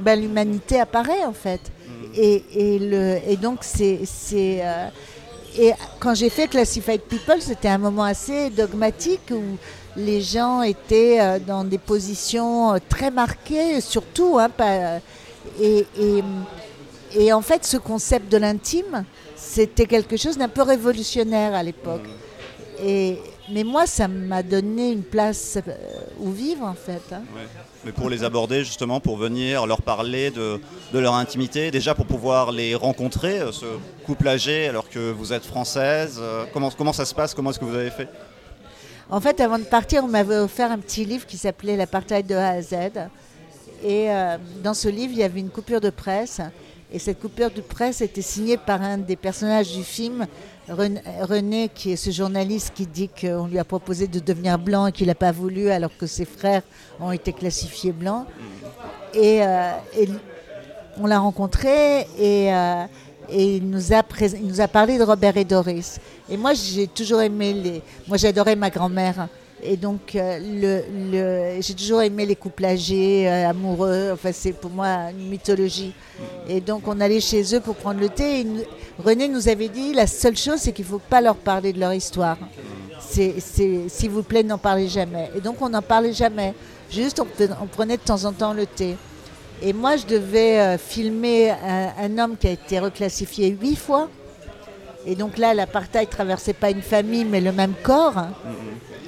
ben, 0.00 0.20
l'humanité 0.20 0.78
apparaît 0.78 1.24
en 1.24 1.32
fait. 1.32 1.60
Et, 2.14 2.44
et, 2.54 2.78
le, 2.78 3.18
et 3.26 3.36
donc, 3.36 3.60
c'est. 3.62 4.00
euh, 4.32 4.88
et 5.58 5.72
quand 5.98 6.14
j'ai 6.14 6.28
fait 6.28 6.48
Classified 6.48 7.00
People, 7.02 7.40
c'était 7.40 7.68
un 7.68 7.78
moment 7.78 8.04
assez 8.04 8.50
dogmatique 8.50 9.30
où 9.30 9.56
les 9.96 10.20
gens 10.20 10.60
étaient 10.62 11.18
euh, 11.20 11.38
dans 11.38 11.64
des 11.64 11.78
positions 11.78 12.78
très 12.88 13.10
marquées, 13.10 13.80
surtout. 13.80 14.38
Hein, 14.38 14.50
pas- 14.50 14.98
et, 15.60 15.86
et, 15.98 16.22
et 17.18 17.32
en 17.32 17.40
fait, 17.42 17.64
ce 17.64 17.76
concept 17.76 18.30
de 18.30 18.36
l'intime, 18.36 19.04
c'était 19.36 19.86
quelque 19.86 20.16
chose 20.16 20.36
d'un 20.38 20.48
peu 20.48 20.62
révolutionnaire 20.62 21.54
à 21.54 21.62
l'époque. 21.62 22.06
Et, 22.82 23.18
mais 23.50 23.64
moi, 23.64 23.86
ça 23.86 24.06
m'a 24.08 24.42
donné 24.42 24.92
une 24.92 25.02
place 25.02 25.56
euh, 25.66 25.72
où 26.18 26.30
vivre, 26.30 26.64
en 26.66 26.74
fait. 26.74 27.00
hein. 27.12 27.22
Mais 27.84 27.92
pour 27.92 28.10
les 28.10 28.22
aborder, 28.22 28.64
justement, 28.64 29.00
pour 29.00 29.16
venir 29.16 29.66
leur 29.66 29.80
parler 29.80 30.30
de, 30.30 30.60
de 30.92 30.98
leur 30.98 31.14
intimité, 31.14 31.70
déjà 31.70 31.94
pour 31.94 32.04
pouvoir 32.06 32.52
les 32.52 32.74
rencontrer, 32.74 33.40
euh, 33.40 33.52
ce 33.52 33.64
couple 34.04 34.28
âgé, 34.28 34.68
alors 34.68 34.90
que 34.90 35.10
vous 35.10 35.32
êtes 35.32 35.46
française, 35.46 36.18
euh, 36.20 36.44
comment, 36.52 36.70
comment 36.70 36.92
ça 36.92 37.04
se 37.06 37.14
passe 37.14 37.34
Comment 37.34 37.50
est-ce 37.50 37.58
que 37.60 37.64
vous 37.64 37.76
avez 37.76 37.90
fait? 37.90 38.08
En 39.08 39.20
fait, 39.20 39.40
avant 39.40 39.58
de 39.58 39.64
partir, 39.64 40.04
on 40.04 40.08
m'avait 40.08 40.36
offert 40.38 40.70
un 40.70 40.78
petit 40.78 41.04
livre 41.04 41.24
qui 41.26 41.38
s'appelait 41.38 41.76
L'apartheid 41.76 42.26
de 42.26 42.34
A 42.34 42.48
à 42.48 42.60
Z. 42.60 42.74
Et 43.84 44.10
euh, 44.10 44.36
dans 44.64 44.74
ce 44.74 44.88
livre, 44.88 45.12
il 45.12 45.18
y 45.18 45.22
avait 45.22 45.40
une 45.40 45.50
coupure 45.50 45.80
de 45.80 45.90
presse 45.90 46.40
Et 46.92 46.98
cette 46.98 47.18
coupure 47.20 47.50
de 47.50 47.60
presse 47.60 48.00
était 48.00 48.22
signée 48.22 48.56
par 48.56 48.80
un 48.80 48.98
des 48.98 49.16
personnages 49.16 49.72
du 49.72 49.82
film, 49.82 50.26
René, 50.68 51.68
qui 51.72 51.92
est 51.92 51.96
ce 51.96 52.10
journaliste 52.10 52.72
qui 52.74 52.86
dit 52.86 53.08
qu'on 53.08 53.46
lui 53.46 53.58
a 53.58 53.64
proposé 53.64 54.06
de 54.06 54.20
devenir 54.20 54.58
blanc 54.58 54.86
et 54.86 54.92
qu'il 54.92 55.08
n'a 55.08 55.14
pas 55.14 55.32
voulu 55.32 55.68
alors 55.70 55.96
que 55.96 56.06
ses 56.06 56.24
frères 56.24 56.62
ont 57.00 57.10
été 57.12 57.32
classifiés 57.32 57.92
blancs. 57.92 58.26
Et, 59.14 59.44
euh, 59.44 59.72
on 60.98 61.06
l'a 61.06 61.18
rencontré 61.18 62.06
et, 62.18 62.54
euh, 62.54 62.84
il, 63.30 63.68
nous 63.68 63.92
a 63.92 64.02
il 64.22 64.46
nous 64.46 64.60
a 64.60 64.68
parlé 64.68 64.96
de 64.98 65.02
Robert 65.02 65.36
et 65.36 65.44
Doris. 65.44 65.98
Et 66.28 66.36
moi, 66.36 66.54
j'ai 66.54 66.86
toujours 66.86 67.20
aimé 67.20 67.52
les. 67.52 67.82
Moi, 68.06 68.16
j'adorais 68.16 68.56
ma 68.56 68.70
grand-mère. 68.70 69.28
Et 69.62 69.76
donc, 69.76 70.14
euh, 70.14 71.58
j'ai 71.60 71.74
toujours 71.74 72.02
aimé 72.02 72.26
les 72.26 72.36
couples 72.36 72.64
âgés, 72.64 73.26
amoureux. 73.28 74.10
Enfin, 74.12 74.30
c'est 74.32 74.52
pour 74.52 74.70
moi 74.70 75.10
une 75.10 75.28
mythologie. 75.28 75.94
Et 76.48 76.60
donc, 76.60 76.86
on 76.86 77.00
allait 77.00 77.20
chez 77.20 77.54
eux 77.54 77.60
pour 77.60 77.74
prendre 77.76 78.00
le 78.00 78.08
thé. 78.08 78.46
René 78.98 79.28
nous 79.28 79.48
avait 79.48 79.68
dit 79.68 79.94
la 79.94 80.06
seule 80.06 80.36
chose, 80.36 80.58
c'est 80.58 80.72
qu'il 80.72 80.84
ne 80.84 80.90
faut 80.90 80.98
pas 80.98 81.20
leur 81.20 81.36
parler 81.36 81.72
de 81.72 81.80
leur 81.80 81.94
histoire. 81.94 82.36
C'est, 83.00 83.40
s'il 83.40 84.10
vous 84.10 84.22
plaît, 84.22 84.42
n'en 84.42 84.58
parlez 84.58 84.88
jamais. 84.88 85.30
Et 85.36 85.40
donc, 85.40 85.60
on 85.62 85.68
n'en 85.68 85.82
parlait 85.82 86.12
jamais. 86.12 86.54
Juste, 86.90 87.20
on, 87.20 87.66
prenait 87.66 87.96
de 87.96 88.02
temps 88.02 88.24
en 88.24 88.32
temps 88.32 88.52
le 88.52 88.66
thé. 88.66 88.96
Et 89.62 89.72
moi, 89.72 89.96
je 89.96 90.06
devais 90.06 90.60
euh, 90.60 90.78
filmer 90.78 91.50
un, 91.50 92.18
homme 92.18 92.36
qui 92.36 92.46
a 92.46 92.52
été 92.52 92.78
reclassifié 92.78 93.48
huit 93.48 93.76
fois. 93.76 94.08
Et 95.06 95.14
donc 95.14 95.38
là, 95.38 95.54
l'apartheid 95.54 96.08
traversait 96.08 96.52
pas 96.52 96.70
une 96.70 96.82
famille, 96.82 97.24
mais 97.24 97.40
le 97.40 97.52
même 97.52 97.74
corps. 97.82 98.26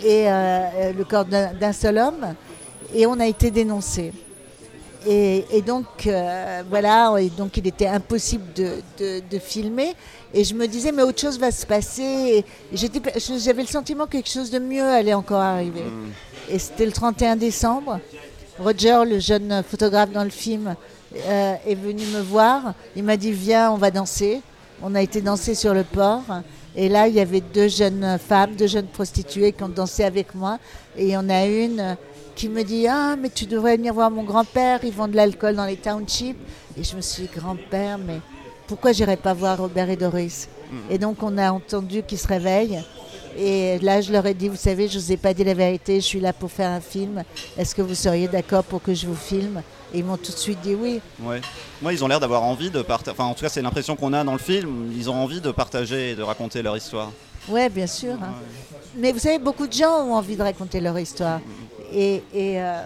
Et 0.05 0.28
euh, 0.28 0.31
euh, 0.33 0.93
le 0.93 1.05
corps 1.05 1.25
d'un 1.25 1.73
seul 1.73 1.99
homme. 1.99 2.35
Et 2.95 3.05
on 3.07 3.19
a 3.19 3.26
été 3.26 3.50
dénoncé. 3.50 4.12
Et, 5.07 5.62
donc, 5.67 6.09
voilà, 6.69 7.14
et 7.19 7.31
donc 7.31 7.57
il 7.57 7.67
était 7.67 7.87
impossible 7.87 8.45
de, 8.55 9.38
filmer. 9.38 9.95
Et 10.35 10.45
je 10.45 10.55
me 10.55 10.67
disais, 10.67 10.93
mais 10.93 11.02
autre 11.02 11.21
chose 11.21 11.38
va 11.38 11.50
se 11.50 11.64
passer. 11.64 12.45
J'avais 12.73 13.62
le 13.62 13.69
sentiment 13.69 14.07
que 14.07 14.12
quelque 14.12 14.31
chose 14.31 14.50
de 14.50 14.59
mieux 14.59 14.85
allait 14.85 15.14
encore 15.14 15.40
arriver. 15.40 15.83
Mm. 15.83 16.11
Et 16.50 16.59
c'était 16.59 16.87
le 16.87 16.93
31 16.93 17.37
décembre. 17.37 18.00
Roger, 18.59 19.05
le 19.07 19.19
jeune 19.19 19.62
photographe 19.62 20.11
dans 20.11 20.25
le 20.25 20.31
film, 20.31 20.75
euh, 21.14 21.55
est 21.67 21.75
venu 21.75 22.05
me 22.07 22.21
voir. 22.21 22.75
Il 22.97 23.05
m'a 23.05 23.17
dit 23.17 23.33
Viens, 23.33 23.73
on 23.73 23.76
va 23.76 23.90
danser. 23.90 24.40
On 24.83 24.95
a 24.95 25.03
été 25.03 25.21
danser 25.21 25.55
sur 25.55 25.75
le 25.75 25.85
port. 25.85 26.25
Et 26.77 26.89
là, 26.89 27.09
il 27.09 27.15
y 27.15 27.21
avait 27.21 27.41
deux 27.41 27.69
jeunes 27.69 28.19
femmes, 28.19 28.55
deux 28.55 28.67
jeunes 28.67 28.87
prostituées 28.87 29.53
qui 29.53 29.63
ont 29.63 29.69
dansé 29.69 30.05
avec 30.05 30.35
moi. 30.35 30.59
Et 30.97 31.07
il 31.07 31.11
y 31.11 31.17
en 31.17 31.29
a 31.29 31.47
une 31.47 31.97
qui 32.37 32.49
me 32.49 32.63
dit 32.63 32.87
Ah, 32.87 33.17
mais 33.17 33.31
tu 33.31 33.47
devrais 33.47 33.77
venir 33.77 33.93
voir 33.95 34.11
mon 34.11 34.23
grand-père, 34.23 34.81
ils 34.85 34.93
vendent 34.93 35.11
de 35.11 35.17
l'alcool 35.17 35.57
dans 35.57 35.65
les 35.65 35.77
townships. 35.77 36.39
Et 36.79 36.85
je 36.85 36.95
me 36.95 37.01
suis 37.01 37.25
dit 37.25 37.31
Grand-père, 37.35 37.99
mais 37.99 38.21
pourquoi 38.69 38.93
j'irais 38.93 39.17
pas 39.17 39.35
voir 39.35 39.59
Robert 39.59 39.91
et 39.91 39.97
Doris? 39.97 40.49
Mm. 40.71 40.77
Et 40.91 40.99
donc, 40.99 41.23
on 41.23 41.37
a 41.39 41.51
entendu 41.51 42.03
qu'ils 42.03 42.19
se 42.19 42.29
réveillent. 42.29 42.85
Et 43.37 43.79
là, 43.79 44.01
je 44.01 44.13
leur 44.13 44.27
ai 44.27 44.35
dit, 44.35 44.49
vous 44.49 44.57
savez, 44.57 44.89
je 44.89 44.99
ne 44.99 45.03
vous 45.03 45.13
ai 45.13 45.17
pas 45.17 45.33
dit 45.33 45.45
la 45.45 45.55
vérité, 45.55 46.01
je 46.01 46.07
suis 46.07 46.21
là 46.21 46.33
pour 46.33 46.51
faire 46.51 46.71
un 46.71 46.81
film. 46.81 47.23
Est-ce 47.57 47.75
que 47.75 47.83
vous 47.83 47.95
seriez 47.95 48.27
d'accord 48.27 48.65
pour 48.65 48.83
que 48.83 48.93
je 48.93 49.07
vous 49.07 49.15
filme? 49.15 49.63
Et 49.92 49.99
ils 49.99 50.04
m'ont 50.04 50.16
tout 50.16 50.33
de 50.33 50.37
suite 50.37 50.61
dit 50.61 50.75
oui. 50.75 51.00
Ouais. 51.21 51.40
Moi, 51.80 51.92
ils 51.92 52.04
ont 52.04 52.09
l'air 52.09 52.21
d'avoir 52.21 52.42
envie 52.42 52.71
de 52.71 52.83
partager. 52.83 53.12
Enfin, 53.12 53.25
en 53.25 53.35
tout 53.35 53.42
cas, 53.42 53.49
c'est 53.49 53.62
l'impression 53.62 53.97
qu'on 53.97 54.12
a 54.12 54.23
dans 54.25 54.33
le 54.33 54.38
film. 54.38 54.92
Ils 54.95 55.09
ont 55.09 55.14
envie 55.14 55.40
de 55.40 55.50
partager 55.50 56.11
et 56.11 56.14
de 56.14 56.23
raconter 56.23 56.62
leur 56.62 56.76
histoire. 56.76 57.11
Oui, 57.49 57.68
bien 57.71 57.87
sûr. 57.87 58.14
Hein. 58.14 58.35
Mais 58.97 59.12
vous 59.12 59.18
savez, 59.18 59.38
beaucoup 59.38 59.66
de 59.66 59.73
gens 59.73 60.04
ont 60.04 60.14
envie 60.14 60.37
de 60.37 60.42
raconter 60.42 60.80
leur 60.80 60.99
histoire. 60.99 61.40
Et, 61.92 62.23
et, 62.35 62.61
euh, 62.61 62.83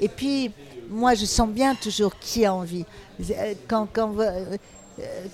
et 0.00 0.08
puis, 0.08 0.50
moi, 0.88 1.14
je 1.14 1.26
sens 1.26 1.48
bien 1.48 1.74
toujours 1.74 2.18
qui 2.18 2.46
a 2.46 2.54
envie. 2.54 2.86
Quand, 3.66 3.86
quand 3.92 4.10
euh, 4.18 4.56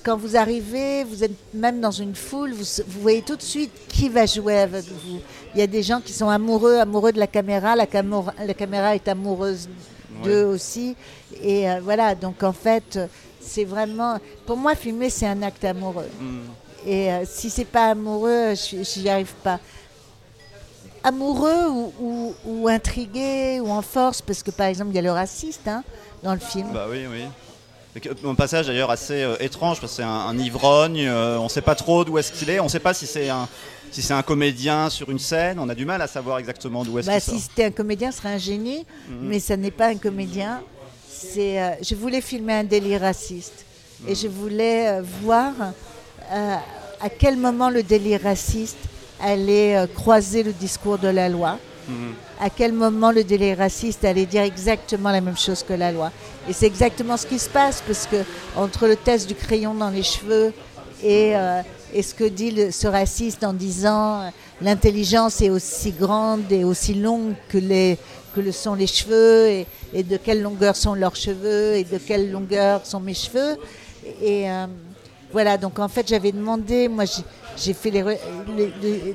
quand 0.03 0.17
vous 0.17 0.37
arrivez, 0.37 1.05
vous 1.05 1.25
êtes 1.25 1.55
même 1.55 1.81
dans 1.81 1.91
une 1.91 2.15
foule, 2.15 2.53
vous, 2.53 3.01
voyez 3.01 3.23
tout 3.23 3.37
de 3.37 3.43
suite 3.43 3.71
qui 3.89 4.09
va 4.09 4.27
jouer 4.27 4.59
avec 4.59 4.85
vous. 4.85 5.21
Il 5.55 5.61
y 5.61 5.63
a 5.63 5.67
des 5.67 5.83
gens 5.83 6.01
qui 6.01 6.13
sont 6.13 6.29
amoureux, 6.29 6.79
amoureux 6.79 7.13
de 7.13 7.19
la 7.19 7.27
caméra, 7.27 7.75
la, 7.75 7.87
la 8.47 8.55
caméra 8.55 8.95
est 8.95 9.09
amoureuse 9.09 9.69
d'eux 10.23 10.45
aussi. 10.45 10.97
Et 11.43 11.69
euh, 11.69 11.81
voilà, 11.83 12.15
donc 12.15 12.43
en 12.43 12.53
fait, 12.53 12.99
c'est 13.41 13.65
vraiment. 13.65 14.19
Pour 14.47 14.57
moi, 14.57 14.75
filmer, 14.75 15.11
c'est 15.11 15.27
un 15.27 15.43
acte 15.43 15.65
amoureux. 15.65 16.09
Mm. 16.21 16.41
Et 16.87 17.13
euh, 17.13 17.25
si 17.27 17.51
c'est 17.51 17.65
pas 17.65 17.91
amoureux, 17.91 18.55
je 18.55 19.01
n'y 19.01 19.09
arrive 19.09 19.33
pas. 19.43 19.59
Amoureux 21.03 21.69
ou, 22.01 22.35
ou, 22.47 22.69
intrigué 22.69 23.61
ou 23.61 23.71
en 23.71 23.83
force, 23.83 24.23
parce 24.23 24.43
que 24.43 24.51
par 24.51 24.67
exemple, 24.69 24.91
il 24.91 24.97
y 24.97 24.99
a 24.99 25.03
le 25.03 25.11
raciste 25.11 25.69
hein, 25.69 25.85
dans 26.23 26.33
le 26.33 26.41
film. 26.41 26.69
Bah 26.73 26.87
oui, 26.91 27.07
oui. 27.11 27.25
Un 28.25 28.35
passage 28.35 28.67
d'ailleurs 28.67 28.91
assez 28.91 29.23
euh, 29.23 29.37
étrange 29.39 29.81
parce 29.81 29.93
que 29.93 29.97
c'est 29.97 30.03
un, 30.03 30.37
ivrogne, 30.37 31.07
euh, 31.07 31.39
on 31.39 31.45
ne 31.45 31.49
sait 31.49 31.61
pas 31.61 31.77
trop 31.77 32.05
d'où 32.05 32.19
est-ce 32.19 32.33
qu'il 32.33 32.51
est, 32.51 32.59
on 32.59 32.65
ne 32.65 32.69
sait 32.69 32.81
pas 32.81 32.93
si 32.93 33.07
c'est 33.07 33.29
un, 33.29 33.49
si 33.95 34.03
c'est 34.03 34.13
un 34.13 34.23
comédien 34.23 34.91
sur 34.91 35.09
une 35.11 35.19
scène, 35.19 35.59
on 35.59 35.69
a 35.69 35.75
du 35.75 35.85
mal 35.85 36.03
à 36.03 36.07
savoir 36.07 36.39
exactement 36.39 36.85
d'où 36.85 36.99
est-ce 36.99 37.07
bah, 37.07 37.21
qu'il 37.21 37.35
Si 37.35 37.41
c'était 37.41 37.65
un 37.65 37.71
comédien, 37.71 38.11
ce 38.11 38.19
serait 38.19 38.35
un 38.35 38.39
génie, 38.39 38.85
mhm. 39.09 39.19
mais 39.23 39.39
ça 39.39 39.57
n'est 39.57 39.71
pas 39.71 39.87
un 39.87 39.97
comédien. 39.97 40.63
C'est, 41.09 41.63
euh, 41.63 41.71
je 41.81 41.95
voulais 41.95 42.21
filmer 42.21 42.55
un 42.55 42.65
délire 42.65 43.03
raciste 43.03 43.65
et 44.07 44.11
mhm. 44.11 44.17
je 44.17 44.29
voulais 44.29 45.01
voir 45.23 45.53
à 47.01 47.09
quel 47.11 47.37
moment 47.37 47.71
le 47.71 47.83
délire 47.83 48.23
raciste 48.23 48.79
allait 49.21 49.87
croiser 49.95 50.43
le 50.43 50.53
discours 50.53 50.99
de 50.99 51.09
la 51.09 51.29
loi. 51.29 51.59
Mhm 51.89 52.15
à 52.41 52.51
quel 52.51 52.73
moment 52.73 53.11
le 53.11 53.25
délai 53.25 53.55
raciste 53.55 54.05
allait 54.05 54.27
dire 54.27 54.43
exactement 54.43 55.11
la 55.11 55.21
même 55.21 55.37
chose 55.37 55.63
que 55.63 55.73
la 55.73 55.93
loi. 55.93 56.11
Et 56.49 56.53
c'est 56.53 56.67
exactement 56.67 57.17
ce 57.17 57.27
qui 57.27 57.39
se 57.39 57.49
passe, 57.49 57.83
parce 57.87 58.07
que 58.07 58.17
entre 58.57 58.87
le 58.87 58.97
test 58.97 59.29
du 59.29 59.35
crayon 59.35 59.75
dans 59.75 59.91
les 59.91 60.03
cheveux 60.03 60.53
et, 61.03 61.35
euh, 61.95 62.03
ce 62.03 62.15
que 62.15 62.25
dit 62.25 62.73
ce 62.73 62.87
raciste 62.87 63.45
en 63.45 63.53
disant 63.53 64.23
euh, 64.23 64.29
l'intelligence 64.61 65.41
est 65.41 65.51
aussi 65.51 65.93
grande 65.93 66.51
et 66.51 66.65
aussi 66.65 66.95
longue 66.95 67.35
que, 67.49 67.59
les, 67.59 67.99
que 68.35 68.41
le 68.41 68.53
sont 68.53 68.75
les 68.75 68.87
cheveux, 68.87 69.65
et, 69.93 70.03
de 70.03 70.17
quelle 70.17 70.43
longueur 70.43 70.77
sont 70.77 70.95
leurs 70.95 71.17
cheveux, 71.17 71.75
et 71.75 71.85
de 71.85 71.99
quelle 71.99 72.31
longueur 72.31 72.85
sont 72.85 73.01
mes 73.01 73.15
cheveux. 73.15 73.57
Et 74.23 74.51
euh, 74.51 74.67
voilà, 75.33 75.57
donc 75.57 75.79
en 75.79 75.89
fait 75.89 76.07
j'avais 76.09 76.33
demandé, 76.33 76.89
moi 76.89 77.05
j'ai 77.57 77.75
fait 77.75 77.91
les, 77.91 78.05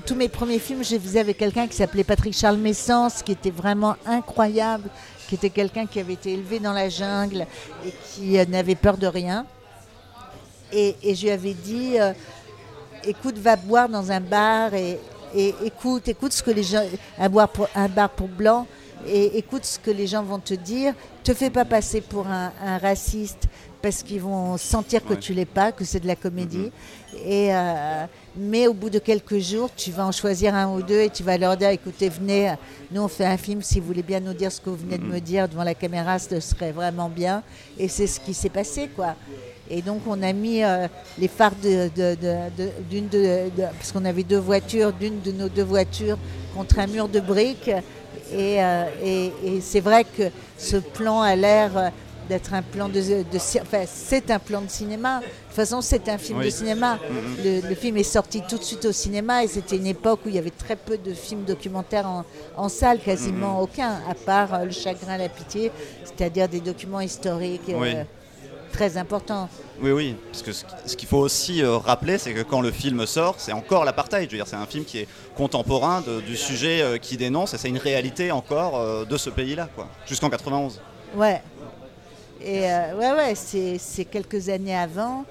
tous 0.05 0.15
mes 0.15 0.29
premiers 0.29 0.59
films, 0.59 0.83
je 0.83 0.91
les 0.91 0.99
faisais 0.99 1.19
avec 1.19 1.37
quelqu'un 1.37 1.67
qui 1.67 1.75
s'appelait 1.75 2.03
Patrick 2.03 2.33
Charles 2.33 2.57
Messence, 2.57 3.21
qui 3.21 3.33
était 3.33 3.51
vraiment 3.51 3.95
incroyable, 4.05 4.89
qui 5.27 5.35
était 5.35 5.49
quelqu'un 5.49 5.85
qui 5.85 5.99
avait 5.99 6.13
été 6.13 6.33
élevé 6.33 6.59
dans 6.59 6.73
la 6.73 6.89
jungle 6.89 7.45
et 7.85 7.93
qui 8.13 8.37
euh, 8.37 8.45
n'avait 8.45 8.75
peur 8.75 8.97
de 8.97 9.07
rien. 9.07 9.45
Et, 10.71 10.95
je 11.03 11.23
lui 11.23 11.31
avais 11.31 11.53
dit, 11.53 11.95
écoute, 13.05 13.37
va 13.37 13.55
boire 13.55 13.89
dans 13.89 14.11
un 14.11 14.21
bar 14.21 14.73
et, 14.73 14.99
écoute, 15.63 16.07
écoute 16.07 16.33
ce 16.33 16.41
que 16.41 16.51
les 16.51 16.63
gens, 16.63 16.83
un 17.17 17.29
bar 17.29 17.49
pour, 17.49 17.67
un 17.75 17.87
bar 17.87 18.09
pour 18.09 18.27
blancs, 18.27 18.65
et 19.07 19.37
écoute 19.37 19.63
ce 19.65 19.79
que 19.79 19.91
les 19.91 20.07
gens 20.07 20.23
vont 20.23 20.39
te 20.39 20.53
dire. 20.53 20.93
Te 21.23 21.33
fais 21.33 21.49
pas 21.49 21.65
passer 21.65 22.01
pour 22.01 22.27
un, 22.27 22.51
raciste 22.79 23.47
parce 23.81 24.03
qu'ils 24.03 24.21
vont 24.21 24.57
sentir 24.57 25.05
que 25.05 25.13
tu 25.13 25.33
l'es 25.33 25.45
pas, 25.45 25.71
que 25.71 25.85
c'est 25.85 25.99
de 25.99 26.07
la 26.07 26.15
comédie. 26.15 26.71
Et 27.25 27.55
euh, 27.55 28.05
mais 28.35 28.67
au 28.67 28.73
bout 28.73 28.89
de 28.89 28.99
quelques 28.99 29.39
jours, 29.39 29.69
tu 29.75 29.91
vas 29.91 30.05
en 30.05 30.11
choisir 30.11 30.55
un 30.55 30.73
ou 30.73 30.81
deux 30.81 31.01
et 31.01 31.09
tu 31.09 31.23
vas 31.23 31.37
leur 31.37 31.57
dire 31.57 31.69
écoutez, 31.69 32.09
venez, 32.09 32.53
nous 32.91 33.01
on 33.01 33.07
fait 33.07 33.25
un 33.25 33.37
film, 33.37 33.61
si 33.61 33.79
vous 33.79 33.87
voulez 33.87 34.03
bien 34.03 34.19
nous 34.19 34.33
dire 34.33 34.51
ce 34.51 34.61
que 34.61 34.69
vous 34.69 34.77
venez 34.77 34.97
de 34.97 35.03
me 35.03 35.19
dire 35.19 35.47
devant 35.47 35.63
la 35.63 35.75
caméra, 35.75 36.19
ce 36.19 36.39
serait 36.39 36.71
vraiment 36.71 37.09
bien. 37.09 37.43
Et 37.77 37.87
c'est 37.87 38.07
ce 38.07 38.19
qui 38.19 38.33
s'est 38.33 38.49
passé, 38.49 38.89
quoi. 38.95 39.15
Et 39.69 39.81
donc 39.81 40.01
on 40.07 40.21
a 40.21 40.33
mis 40.33 40.63
euh, 40.63 40.87
les 41.17 41.27
phares 41.27 41.55
d'une 41.55 43.07
de, 43.07 43.49
parce 43.77 43.91
qu'on 43.91 44.05
avait 44.05 44.23
deux 44.23 44.39
voitures, 44.39 44.93
d'une 44.93 45.21
de 45.21 45.31
nos 45.31 45.49
deux 45.49 45.63
voitures 45.63 46.17
contre 46.55 46.79
un 46.79 46.87
mur 46.87 47.07
de 47.07 47.19
briques. 47.19 47.71
Et, 48.31 48.63
euh, 48.63 48.85
et 49.03 49.61
c'est 49.61 49.79
vrai 49.79 50.03
que 50.03 50.23
ce 50.57 50.77
plan 50.77 51.21
a 51.21 51.35
l'air 51.35 51.91
d'être 52.29 52.53
un 52.53 52.61
plan 52.61 52.87
de, 52.87 53.01
enfin, 53.61 53.83
c'est 53.87 54.29
un 54.31 54.39
plan 54.39 54.61
de 54.61 54.69
cinéma. 54.69 55.19
De 55.19 55.25
toute 55.25 55.55
façon, 55.55 55.81
c'est 55.81 56.07
un 56.07 56.17
film 56.17 56.41
de 56.41 56.49
cinéma. 56.49 56.95
Mm-hmm. 56.95 57.67
Le, 57.67 57.75
film 57.75 57.97
est 57.97 58.03
sorti 58.03 58.41
tout 58.47 58.57
de 58.57 58.63
suite 58.63 58.85
au 58.85 58.91
cinéma 58.91 59.43
et 59.43 59.47
c'était 59.47 59.75
une 59.77 59.87
époque 59.87 60.21
où 60.25 60.29
il 60.29 60.35
y 60.35 60.37
avait 60.37 60.51
très 60.51 60.75
peu 60.75 60.97
de 60.97 61.13
films 61.13 61.43
documentaires 61.43 62.07
en, 62.55 62.69
salle, 62.69 62.99
quasiment 62.99 63.59
mm-hmm. 63.59 63.63
aucun, 63.63 63.91
à 64.07 64.13
part 64.13 64.53
euh, 64.53 64.65
Le 64.65 64.71
Chagrin, 64.71 65.17
la 65.17 65.27
Pitié, 65.27 65.71
c'est-à-dire 66.05 66.47
des 66.47 66.59
documents 66.59 67.01
historiques. 67.01 67.69
Euh, 67.69 68.03
très 68.71 68.97
importants. 68.97 69.49
Oui, 69.81 69.91
oui, 69.91 70.15
parce 70.31 70.41
que 70.41 70.51
ce 70.51 70.95
qu'il 70.95 71.07
faut 71.07 71.19
aussi 71.19 71.61
euh, 71.61 71.77
rappeler, 71.77 72.17
c'est 72.17 72.33
que 72.33 72.41
quand 72.41 72.61
le 72.61 72.71
film 72.71 73.05
sort, 73.05 73.35
c'est 73.37 73.53
encore 73.53 73.85
l'apartheid. 73.85 74.29
Je 74.29 74.31
veux 74.31 74.37
dire, 74.37 74.47
c'est 74.47 74.55
un 74.55 74.65
film 74.65 74.85
qui 74.85 74.99
est 74.99 75.07
contemporain 75.35 76.03
du 76.25 76.35
sujet 76.35 76.99
qui 77.01 77.17
dénonce, 77.17 77.53
et 77.53 77.57
c'est 77.57 77.69
une 77.69 77.77
réalité 77.77 78.31
encore 78.31 79.05
de 79.05 79.17
ce 79.17 79.29
pays-là, 79.29 79.69
quoi, 79.75 79.87
jusqu'en 80.05 80.29
91. 80.29 80.81
Ouais, 81.15 81.41
et 82.41 82.71
euh, 82.71 82.95
ouais, 82.95 83.11
ouais, 83.11 83.33
c'est 83.35 84.05
quelques 84.05 84.49
années 84.49 84.75
avant. 84.75 85.25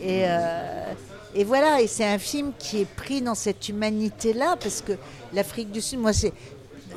Et, 0.00 0.24
euh, 0.24 0.92
et 1.34 1.44
voilà, 1.44 1.80
et 1.80 1.86
c'est 1.86 2.04
un 2.04 2.18
film 2.18 2.52
qui 2.58 2.82
est 2.82 2.88
pris 2.88 3.22
dans 3.22 3.34
cette 3.34 3.68
humanité-là, 3.68 4.56
parce 4.60 4.82
que 4.82 4.92
l'Afrique 5.32 5.70
du 5.70 5.80
Sud, 5.80 6.00
moi, 6.00 6.12
c'est 6.12 6.32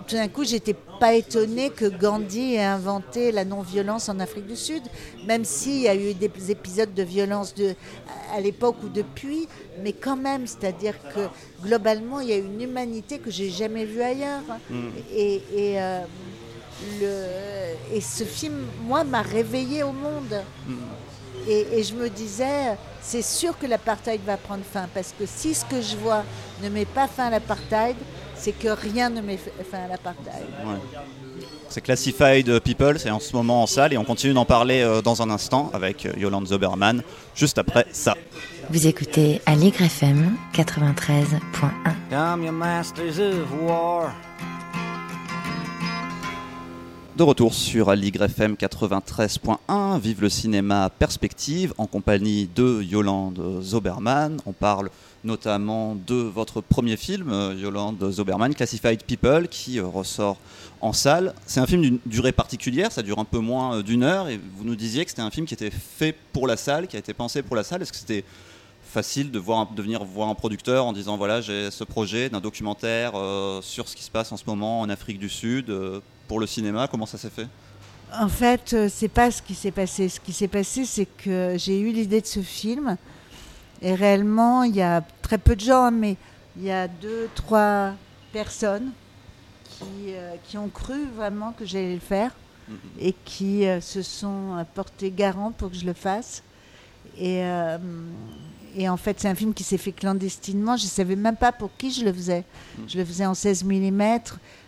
tout 0.07 0.15
d'un 0.15 0.29
coup, 0.29 0.45
j'étais 0.45 0.75
pas 0.99 1.13
étonnée 1.13 1.69
que 1.69 1.85
Gandhi 1.85 2.55
ait 2.55 2.63
inventé 2.63 3.31
la 3.31 3.43
non-violence 3.43 4.07
en 4.09 4.19
Afrique 4.19 4.47
du 4.47 4.55
Sud, 4.55 4.81
même 5.25 5.43
s'il 5.43 5.81
y 5.81 5.87
a 5.87 5.95
eu 5.95 6.13
des 6.13 6.31
épisodes 6.49 6.93
de 6.93 7.03
violence 7.03 7.53
de, 7.53 7.75
à 8.33 8.39
l'époque 8.39 8.77
ou 8.83 8.89
depuis, 8.89 9.47
mais 9.83 9.91
quand 9.93 10.15
même, 10.15 10.47
c'est-à-dire 10.47 10.95
que 11.13 11.27
globalement, 11.61 12.21
il 12.21 12.29
y 12.29 12.33
a 12.33 12.37
une 12.37 12.61
humanité 12.61 13.19
que 13.19 13.29
j'ai 13.29 13.49
jamais 13.49 13.85
vue 13.85 14.01
ailleurs. 14.01 14.43
Et, 15.13 15.41
et, 15.53 15.81
euh, 15.81 16.01
le, 17.01 17.95
et 17.95 18.01
ce 18.01 18.23
film, 18.23 18.65
moi, 18.83 19.03
m'a 19.03 19.21
réveillé 19.21 19.83
au 19.83 19.91
monde. 19.91 20.41
Et, 21.47 21.79
et 21.79 21.83
je 21.83 21.93
me 21.95 22.09
disais, 22.09 22.77
c'est 23.01 23.21
sûr 23.21 23.57
que 23.57 23.65
l'apartheid 23.67 24.21
va 24.25 24.37
prendre 24.37 24.63
fin, 24.63 24.87
parce 24.93 25.13
que 25.17 25.25
si 25.25 25.53
ce 25.53 25.63
que 25.65 25.81
je 25.81 25.95
vois 25.97 26.23
ne 26.63 26.69
met 26.69 26.85
pas 26.85 27.07
fin 27.07 27.25
à 27.25 27.29
l'apartheid, 27.29 27.95
c'est 28.37 28.51
que 28.51 28.69
rien 28.69 29.09
ne 29.09 29.21
met 29.21 29.37
fin 29.37 29.79
à 29.85 29.87
l'apartheid. 29.87 30.45
Ouais. 30.65 30.75
C'est 31.69 31.81
Classified 31.81 32.59
People, 32.61 32.97
c'est 32.97 33.09
en 33.09 33.19
ce 33.19 33.35
moment 33.35 33.63
en 33.63 33.67
salle 33.67 33.93
et 33.93 33.97
on 33.97 34.05
continue 34.05 34.33
d'en 34.33 34.45
parler 34.45 34.81
euh, 34.81 35.01
dans 35.01 35.21
un 35.21 35.29
instant 35.29 35.69
avec 35.73 36.05
euh, 36.05 36.13
Yolande 36.17 36.47
Zoberman, 36.47 37.03
juste 37.35 37.57
après 37.57 37.85
ça. 37.91 38.15
Vous 38.69 38.87
écoutez 38.87 39.41
Aligre 39.45 39.81
FM 39.81 40.35
93.1. 40.53 41.27
De 47.17 47.23
retour 47.23 47.55
sur 47.55 47.89
Aligre 47.89 48.25
FM 48.25 48.53
93.1, 48.53 49.99
vive 49.99 50.21
le 50.21 50.29
cinéma 50.29 50.91
Perspective 50.99 51.73
en 51.79 51.87
compagnie 51.87 52.47
de 52.55 52.83
Yolande 52.83 53.59
Zoberman. 53.63 54.37
On 54.45 54.53
parle 54.53 54.91
notamment 55.23 55.95
de 55.95 56.13
votre 56.13 56.61
premier 56.61 56.95
film, 56.95 57.31
euh, 57.31 57.55
Yolande 57.57 58.11
Zoberman, 58.11 58.53
Classified 58.53 59.01
People, 59.01 59.47
qui 59.47 59.79
euh, 59.79 59.87
ressort 59.87 60.37
en 60.79 60.93
salle. 60.93 61.33
C'est 61.47 61.59
un 61.59 61.65
film 61.65 61.81
d'une 61.81 61.99
durée 62.05 62.33
particulière, 62.33 62.91
ça 62.91 63.01
dure 63.01 63.17
un 63.17 63.25
peu 63.25 63.39
moins 63.39 63.77
euh, 63.77 63.81
d'une 63.81 64.03
heure, 64.03 64.29
et 64.29 64.39
vous 64.55 64.63
nous 64.63 64.75
disiez 64.75 65.03
que 65.03 65.09
c'était 65.09 65.23
un 65.23 65.31
film 65.31 65.47
qui 65.47 65.55
était 65.55 65.71
fait 65.71 66.15
pour 66.33 66.45
la 66.45 66.55
salle, 66.55 66.85
qui 66.85 66.97
a 66.97 66.99
été 66.99 67.15
pensé 67.15 67.41
pour 67.41 67.55
la 67.55 67.63
salle. 67.63 67.81
Est-ce 67.81 67.93
que 67.93 67.97
c'était 67.97 68.25
facile 68.87 69.31
de, 69.31 69.39
voir, 69.39 69.69
de 69.71 69.81
venir 69.81 70.03
voir 70.03 70.29
un 70.29 70.35
producteur 70.35 70.85
en 70.85 70.93
disant 70.93 71.17
voilà 71.17 71.41
j'ai 71.41 71.69
ce 71.71 71.83
projet 71.83 72.29
d'un 72.29 72.39
documentaire 72.39 73.11
euh, 73.15 73.61
sur 73.61 73.87
ce 73.87 73.95
qui 73.95 74.03
se 74.03 74.09
passe 74.09 74.31
en 74.31 74.37
ce 74.37 74.45
moment 74.47 74.79
en 74.79 74.89
Afrique 74.89 75.19
du 75.19 75.29
Sud 75.29 75.69
euh, 75.69 75.99
pour 76.27 76.39
le 76.39 76.47
cinéma 76.47 76.87
Comment 76.87 77.05
ça 77.05 77.17
s'est 77.17 77.29
fait? 77.29 77.47
En 78.13 78.29
fait, 78.29 78.73
euh, 78.73 78.89
c'est 78.89 79.09
pas 79.09 79.31
ce 79.31 79.41
qui 79.41 79.53
s'est 79.53 79.71
passé. 79.71 80.07
Ce 80.07 80.19
qui 80.19 80.31
s'est 80.31 80.47
passé, 80.47 80.85
c'est 80.85 81.05
que 81.05 81.55
j'ai 81.57 81.77
eu 81.79 81.91
l'idée 81.91 82.21
de 82.21 82.25
ce 82.25 82.39
film. 82.39 82.95
Et 83.81 83.93
réellement, 83.93 84.63
il 84.63 84.75
y 84.75 84.81
a 84.81 85.01
très 85.21 85.37
peu 85.37 85.55
de 85.55 85.61
gens, 85.61 85.83
hein, 85.83 85.91
mais 85.91 86.15
il 86.55 86.63
y 86.63 86.71
a 86.71 86.87
deux, 86.87 87.29
trois 87.35 87.93
personnes 88.31 88.91
qui, 89.69 90.13
euh, 90.13 90.35
qui 90.45 90.57
ont 90.57 90.69
cru 90.69 91.05
vraiment 91.15 91.51
que 91.51 91.65
j'allais 91.65 91.93
le 91.93 91.99
faire 91.99 92.31
et 92.99 93.13
qui 93.23 93.63
se 93.79 94.01
sont 94.01 94.65
portés 94.73 95.09
garant 95.09 95.53
pour 95.53 95.71
que 95.71 95.77
je 95.77 95.85
le 95.85 95.93
fasse. 95.93 96.43
Et, 97.17 97.41
et 98.77 98.87
en 98.87 98.95
fait, 98.95 99.19
c'est 99.19 99.27
un 99.27 99.33
film 99.33 99.55
qui 99.55 99.63
s'est 99.63 99.79
fait 99.79 99.91
clandestinement. 99.91 100.77
Je 100.77 100.83
ne 100.83 100.89
savais 100.89 101.15
même 101.15 101.35
pas 101.35 101.51
pour 101.51 101.71
qui 101.77 101.91
je 101.91 102.05
le 102.05 102.13
faisais. 102.13 102.43
Je 102.87 102.99
le 102.99 103.03
faisais 103.03 103.25
en 103.25 103.33
16 103.33 103.63
mm. 103.63 104.19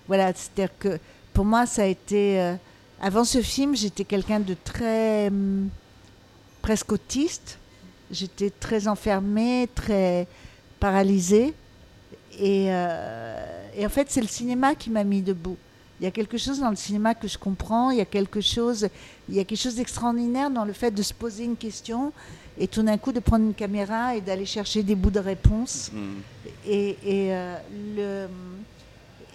Voilà, 0.08 0.34
c'est-à-dire 0.34 0.74
que 0.80 1.00
pour 1.32 1.46
moi, 1.46 1.68
ça 1.68 1.84
a 1.84 1.86
été. 1.86 2.42
euh, 2.42 2.56
avant 3.00 3.24
ce 3.24 3.40
film, 3.44 3.76
j'étais 3.76 4.04
quelqu'un 4.04 4.40
de 4.40 4.56
très. 4.64 5.28
hum, 5.28 5.70
presque 6.64 6.92
autiste. 6.92 7.60
J'étais 8.10 8.50
très 8.50 8.88
enfermée, 8.88 9.70
très 9.76 10.28
paralysée. 10.80 11.54
Et, 12.40 12.68
euh, 12.70 13.70
et 13.78 13.86
en 13.86 13.90
fait, 13.90 14.10
c'est 14.10 14.22
le 14.22 14.28
cinéma 14.28 14.74
qui 14.74 14.90
m'a 14.90 15.04
mis 15.04 15.22
debout. 15.22 15.58
Il 16.00 16.06
y 16.06 16.08
a 16.08 16.12
quelque 16.12 16.38
chose 16.40 16.60
dans 16.60 16.72
le 16.72 16.76
cinéma 16.76 17.14
que 17.14 17.28
je 17.28 17.38
comprends. 17.38 17.92
Il 17.92 18.00
y 18.00 18.02
a 18.02 18.06
quelque 18.06 18.42
chose, 18.42 18.88
il 19.28 19.36
y 19.36 19.40
a 19.40 19.44
quelque 19.44 19.60
chose 19.60 19.76
d'extraordinaire 19.76 20.50
dans 20.50 20.66
le 20.66 20.74
fait 20.74 20.90
de 20.90 21.04
se 21.04 21.14
poser 21.14 21.44
une 21.44 21.58
question 21.58 22.12
et 22.60 22.68
tout 22.68 22.84
d'un 22.84 22.98
coup 22.98 23.12
de 23.14 23.20
prendre 23.22 23.46
une 23.46 23.54
caméra 23.54 24.16
et 24.16 24.22
d'aller 24.22 24.46
chercher 24.46 24.84
des 24.84 24.96
bouts 24.96 25.10
de 25.12 25.20
réponse. 25.20 25.92
Et, 26.68 26.90
et, 27.06 27.34
euh, 27.34 27.56
le, 27.96 28.28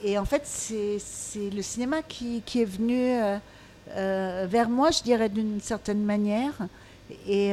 et 0.07 0.19
en 0.19 0.25
fait, 0.26 0.43
c'est 0.45 0.99
le 1.50 1.62
cinéma 1.62 2.02
qui, 2.07 2.43
qui 2.45 2.61
est 2.61 2.66
venu 2.66 2.99
euh, 3.00 3.38
euh, 3.97 4.47
vers 4.49 4.69
moi, 4.69 4.90
je 4.90 5.02
dirais, 5.02 5.28
d'une 5.31 5.61
certaine 5.61 6.02
manière. 6.04 6.52
Et 7.26 7.52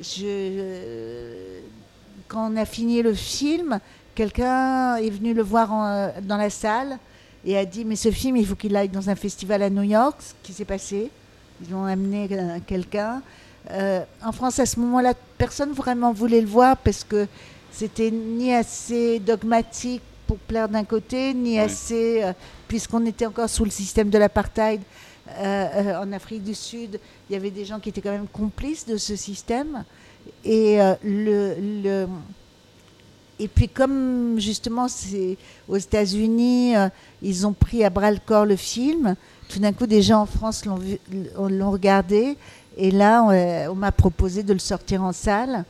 je, 0.00 1.60
quand 2.28 2.52
on 2.52 2.56
a 2.56 2.64
fini 2.64 3.02
le 3.02 3.14
film, 3.14 3.80
quelqu'un 4.14 4.96
est 4.96 5.10
venu 5.10 5.34
le 5.34 5.42
voir 5.42 5.72
en- 5.72 6.12
dans 6.22 6.36
la 6.36 6.50
salle 6.50 6.98
et 7.44 7.56
a 7.56 7.64
dit 7.64 7.84
Mais 7.84 7.96
ce 7.96 8.10
film, 8.10 8.36
il 8.36 8.46
faut 8.46 8.54
qu'il 8.56 8.76
aille 8.76 8.88
dans 8.88 9.08
un 9.10 9.14
festival 9.16 9.62
à 9.62 9.70
New 9.70 9.82
York, 9.82 10.16
ce 10.20 10.32
qui 10.42 10.52
s'est 10.52 10.64
passé. 10.64 11.10
Ils 11.66 11.74
ont 11.74 11.84
amené 11.84 12.28
quelqu'un. 12.66 13.22
Euh, 13.70 14.02
en 14.24 14.32
France, 14.32 14.58
à 14.58 14.66
ce 14.66 14.80
moment-là, 14.80 15.14
personne 15.38 15.72
vraiment 15.72 16.12
voulait 16.12 16.40
le 16.40 16.46
voir 16.46 16.76
parce 16.76 17.04
que 17.04 17.26
c'était 17.70 18.10
ni 18.10 18.54
assez 18.54 19.18
dogmatique 19.18 20.02
pour 20.26 20.38
plaire 20.38 20.68
d'un 20.68 20.84
côté, 20.84 21.34
ni 21.34 21.52
Oui. 21.52 21.58
assez, 21.58 22.22
euh, 22.22 22.32
puisqu'on 22.68 23.04
était 23.06 23.26
encore 23.26 23.48
sous 23.50 23.64
le 23.64 23.70
système 23.70 24.10
de 24.10 24.18
l'apartheid 24.18 24.80
euh, 25.38 26.00
en 26.02 26.10
Afrique 26.12 26.42
du 26.42 26.54
Sud, 26.54 26.98
il 27.28 27.32
y 27.32 27.36
avait 27.36 27.50
des 27.50 27.64
gens 27.64 27.78
qui 27.78 27.90
étaient 27.90 28.00
quand 28.00 28.10
même 28.12 28.26
complices 28.32 28.86
de 28.86 28.96
ce 28.96 29.14
système. 29.14 29.84
Et 30.44 30.78
le, 31.04 31.54
le- 31.82 32.06
et 33.38 33.48
puis 33.48 33.68
comme 33.68 34.38
justement 34.38 34.86
c'est 34.88 35.38
aux 35.68 35.76
États-Unis, 35.78 36.76
euh, 36.76 36.88
ils 37.22 37.46
ont 37.46 37.52
pris 37.54 37.84
à 37.84 37.90
bras 37.90 38.10
le 38.10 38.18
corps 38.24 38.44
le 38.44 38.56
film. 38.56 39.14
Tout 39.48 39.58
d'un 39.60 39.72
coup, 39.72 39.86
des 39.86 40.02
gens 40.02 40.20
en 40.22 40.26
France 40.26 40.64
l'ont 40.64 41.70
regardé. 41.70 42.36
Et 42.76 42.90
là, 42.90 43.22
on, 43.24 43.30
euh, 43.30 43.68
on 43.70 43.74
m'a 43.74 43.92
proposé 43.92 44.42
de 44.42 44.52
le 44.52 44.58
sortir 44.58 45.02
en 45.02 45.12
salle. 45.12 45.64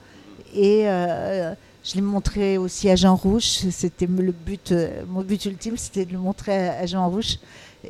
Et 0.54 0.88
euh, 0.88 1.52
je 1.84 1.94
l'ai 1.94 2.00
montré 2.02 2.58
aussi 2.58 2.88
à 2.90 2.96
Jean 2.96 3.16
Rouge. 3.16 3.44
C'était 3.70 4.06
le 4.06 4.32
but, 4.32 4.72
euh, 4.72 5.02
mon 5.08 5.22
but 5.22 5.44
ultime, 5.46 5.76
c'était 5.76 6.04
de 6.04 6.12
le 6.12 6.18
montrer 6.18 6.68
à, 6.68 6.78
à 6.80 6.86
Jean 6.86 7.08
Rouge. 7.08 7.38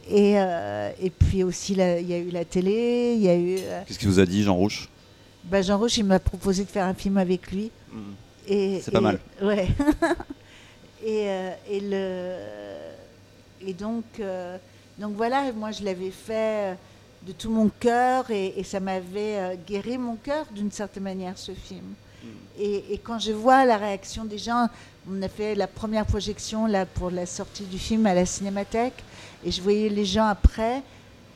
Et, 0.08 0.34
euh, 0.38 0.90
et 1.02 1.10
puis 1.10 1.42
aussi, 1.42 1.72
il 1.72 1.78
y 2.08 2.14
a 2.14 2.18
eu 2.18 2.30
la 2.30 2.44
télé, 2.44 3.14
il 3.16 3.22
y 3.22 3.28
a 3.28 3.36
eu. 3.36 3.56
Qu'est-ce 3.86 3.98
qu'il 3.98 4.08
vous 4.08 4.20
a 4.20 4.26
dit, 4.26 4.42
Jean 4.42 4.54
Rouge 4.54 4.88
bah, 5.42 5.62
Jean 5.62 5.78
Rouge, 5.78 5.96
il 5.96 6.04
m'a 6.04 6.18
proposé 6.20 6.64
de 6.64 6.68
faire 6.68 6.84
un 6.84 6.92
film 6.94 7.16
avec 7.16 7.50
lui. 7.50 7.70
Et- 8.46 8.80
C'est 8.84 8.90
pas 8.90 8.98
et- 8.98 9.02
mal. 9.02 9.18
Ouais. 9.42 9.68
et, 11.04 11.24
euh, 11.28 11.50
et, 11.68 11.80
le, 11.80 13.68
et 13.68 13.72
donc, 13.72 14.04
euh, 14.20 14.58
donc 14.98 15.14
voilà, 15.16 15.50
moi 15.52 15.70
je 15.72 15.82
l'avais 15.82 16.10
fait 16.10 16.76
de 17.26 17.32
tout 17.32 17.50
mon 17.50 17.68
cœur 17.68 18.30
et, 18.30 18.54
et 18.56 18.64
ça 18.64 18.80
m'avait 18.80 19.38
euh, 19.38 19.54
guéri 19.66 19.98
mon 19.98 20.16
cœur 20.16 20.46
d'une 20.52 20.70
certaine 20.70 21.02
manière 21.02 21.36
ce 21.36 21.52
film. 21.52 21.84
Et, 22.58 22.92
et 22.92 22.98
quand 22.98 23.18
je 23.18 23.32
vois 23.32 23.64
la 23.64 23.76
réaction 23.76 24.24
des 24.24 24.38
gens, 24.38 24.68
on 25.10 25.22
a 25.22 25.28
fait 25.28 25.54
la 25.54 25.66
première 25.66 26.04
projection 26.04 26.66
là 26.66 26.84
pour 26.84 27.10
la 27.10 27.24
sortie 27.24 27.64
du 27.64 27.78
film 27.78 28.04
à 28.06 28.14
la 28.14 28.26
Cinémathèque 28.26 29.02
et 29.44 29.50
je 29.50 29.62
voyais 29.62 29.88
les 29.88 30.04
gens 30.04 30.26
après, 30.26 30.82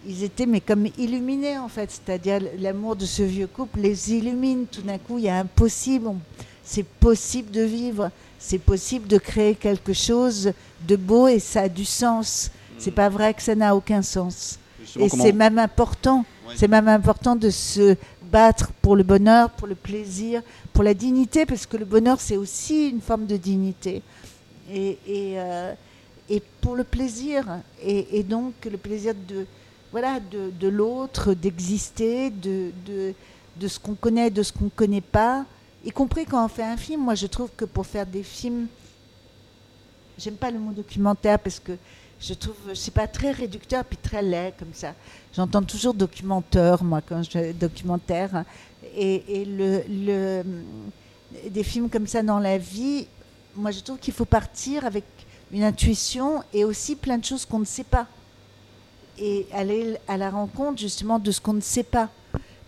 ils 0.06 0.22
étaient 0.22 0.46
mais 0.46 0.60
comme 0.60 0.86
illuminés 0.98 1.56
en 1.58 1.68
fait, 1.68 1.90
c'est-à-dire 1.90 2.40
l'amour 2.58 2.96
de 2.96 3.06
ce 3.06 3.22
vieux 3.22 3.46
couple 3.46 3.80
les 3.80 4.12
illumine. 4.12 4.66
Tout 4.66 4.82
d'un 4.82 4.98
coup, 4.98 5.18
il 5.18 5.24
y 5.24 5.28
a 5.30 5.38
un 5.38 5.46
possible, 5.46 6.10
c'est 6.62 6.84
possible 6.84 7.50
de 7.50 7.62
vivre, 7.62 8.10
c'est 8.38 8.58
possible 8.58 9.08
de 9.08 9.18
créer 9.18 9.54
quelque 9.54 9.94
chose 9.94 10.52
de 10.86 10.96
beau 10.96 11.28
et 11.28 11.38
ça 11.38 11.62
a 11.62 11.68
du 11.68 11.84
sens. 11.84 12.50
C'est 12.78 12.90
pas 12.90 13.08
vrai 13.08 13.32
que 13.32 13.40
ça 13.42 13.54
n'a 13.54 13.74
aucun 13.74 14.02
sens. 14.02 14.58
Justement, 14.84 15.04
Et 15.06 15.08
comment- 15.08 15.24
c'est 15.24 15.32
même 15.32 15.58
important. 15.58 16.24
C'est 16.56 16.68
même 16.68 16.88
important 16.88 17.34
de 17.36 17.50
se 17.50 17.96
battre 18.30 18.70
pour 18.82 18.96
le 18.96 19.02
bonheur, 19.02 19.50
pour 19.50 19.66
le 19.66 19.74
plaisir, 19.74 20.42
pour 20.72 20.84
la 20.84 20.92
dignité, 20.94 21.46
parce 21.46 21.66
que 21.66 21.76
le 21.76 21.84
bonheur, 21.84 22.20
c'est 22.20 22.36
aussi 22.36 22.90
une 22.90 23.00
forme 23.00 23.26
de 23.26 23.36
dignité. 23.36 24.02
Et, 24.70 24.98
et, 25.06 25.34
euh, 25.38 25.72
et 26.28 26.42
pour 26.60 26.74
le 26.76 26.84
plaisir. 26.84 27.44
Et, 27.82 28.18
et 28.18 28.22
donc, 28.22 28.52
le 28.70 28.76
plaisir 28.76 29.14
de, 29.26 29.46
voilà, 29.90 30.20
de, 30.20 30.50
de 30.50 30.68
l'autre, 30.68 31.32
d'exister, 31.34 32.30
de, 32.30 32.70
de, 32.86 33.14
de 33.56 33.68
ce 33.68 33.78
qu'on 33.78 33.94
connaît, 33.94 34.30
de 34.30 34.42
ce 34.42 34.52
qu'on 34.52 34.64
ne 34.66 34.70
connaît 34.70 35.00
pas. 35.00 35.44
Y 35.84 35.90
compris 35.92 36.24
quand 36.26 36.44
on 36.44 36.48
fait 36.48 36.62
un 36.64 36.76
film. 36.76 37.02
Moi, 37.02 37.14
je 37.14 37.26
trouve 37.26 37.50
que 37.56 37.64
pour 37.64 37.86
faire 37.86 38.06
des 38.06 38.22
films, 38.22 38.66
j'aime 40.18 40.36
pas 40.36 40.50
le 40.50 40.58
mot 40.58 40.72
documentaire 40.72 41.38
parce 41.38 41.58
que 41.60 41.72
je 42.26 42.34
trouve, 42.34 42.56
je 42.68 42.74
sais 42.74 42.90
pas, 42.90 43.06
très 43.06 43.32
réducteur 43.32 43.84
puis 43.84 43.98
très 43.98 44.22
laid 44.22 44.54
comme 44.58 44.72
ça. 44.72 44.94
J'entends 45.34 45.62
toujours 45.62 45.92
documenteur, 45.92 46.82
moi, 46.82 47.02
quand 47.06 47.22
je 47.22 47.52
documentaire. 47.52 48.44
Et, 48.96 49.40
et 49.40 49.44
le, 49.44 49.82
le, 49.88 50.42
des 51.50 51.62
films 51.62 51.90
comme 51.90 52.06
ça 52.06 52.22
dans 52.22 52.38
la 52.38 52.56
vie, 52.56 53.06
moi, 53.54 53.70
je 53.70 53.80
trouve 53.80 53.98
qu'il 53.98 54.14
faut 54.14 54.24
partir 54.24 54.86
avec 54.86 55.04
une 55.52 55.64
intuition 55.64 56.42
et 56.52 56.64
aussi 56.64 56.96
plein 56.96 57.18
de 57.18 57.24
choses 57.24 57.44
qu'on 57.44 57.58
ne 57.58 57.64
sait 57.64 57.84
pas. 57.84 58.06
Et 59.18 59.46
aller 59.52 59.96
à 60.08 60.16
la 60.16 60.30
rencontre, 60.30 60.78
justement, 60.78 61.18
de 61.18 61.30
ce 61.30 61.40
qu'on 61.40 61.52
ne 61.52 61.60
sait 61.60 61.84
pas. 61.84 62.08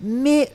Mais 0.00 0.52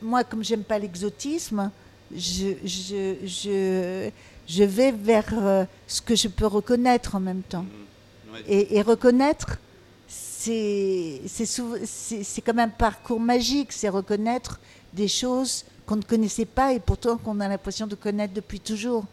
moi, 0.00 0.22
comme 0.22 0.44
j'aime 0.44 0.62
pas 0.62 0.78
l'exotisme, 0.78 1.70
je, 2.14 2.54
je, 2.64 4.10
je 4.48 4.64
vais 4.64 4.92
vers 4.92 5.26
euh, 5.32 5.64
ce 5.86 6.00
que 6.00 6.16
je 6.16 6.28
peux 6.28 6.46
reconnaître 6.46 7.14
en 7.14 7.20
même 7.20 7.42
temps. 7.42 7.66
Ouais. 8.32 8.42
Et, 8.48 8.76
et 8.76 8.82
reconnaître, 8.82 9.58
c'est 10.08 11.20
comme 12.44 12.58
un 12.58 12.68
parcours 12.68 13.20
magique, 13.20 13.72
c'est 13.72 13.88
reconnaître 13.88 14.58
des 14.92 15.08
choses 15.08 15.64
qu'on 15.86 15.96
ne 15.96 16.02
connaissait 16.02 16.44
pas 16.44 16.72
et 16.72 16.80
pourtant 16.80 17.16
qu'on 17.18 17.40
a 17.40 17.48
l'impression 17.48 17.86
de 17.86 17.94
connaître 17.94 18.34
depuis 18.34 18.60
toujours. 18.60 19.04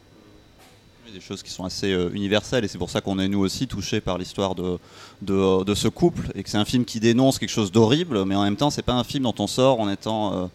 Des 1.14 1.22
choses 1.22 1.44
qui 1.44 1.52
sont 1.52 1.64
assez 1.64 1.92
euh, 1.94 2.10
universelles 2.14 2.66
et 2.66 2.68
c'est 2.68 2.80
pour 2.80 2.90
ça 2.90 3.00
qu'on 3.00 3.20
est 3.20 3.28
nous 3.28 3.40
aussi 3.40 3.68
touchés 3.68 4.02
par 4.02 4.18
l'histoire 4.18 4.56
de, 4.56 4.80
de, 5.22 5.64
de 5.64 5.76
ce 5.76 5.88
couple 5.88 6.32
et 6.34 6.44
que 6.44 6.50
c'est 6.50 6.58
un 6.58 6.66
film 6.66 6.84
qui 6.84 7.00
dénonce 7.00 7.38
quelque 7.38 7.52
chose 7.52 7.72
d'horrible 7.72 8.26
mais 8.26 8.36
en 8.36 8.44
même 8.44 8.58
temps 8.58 8.72
c'est 8.72 8.82
pas 8.82 8.94
un 8.96 9.04
film 9.04 9.24
dont 9.24 9.36
on 9.38 9.48
sort 9.48 9.80
en 9.80 9.90
étant 9.90 10.34
euh, 10.34 10.48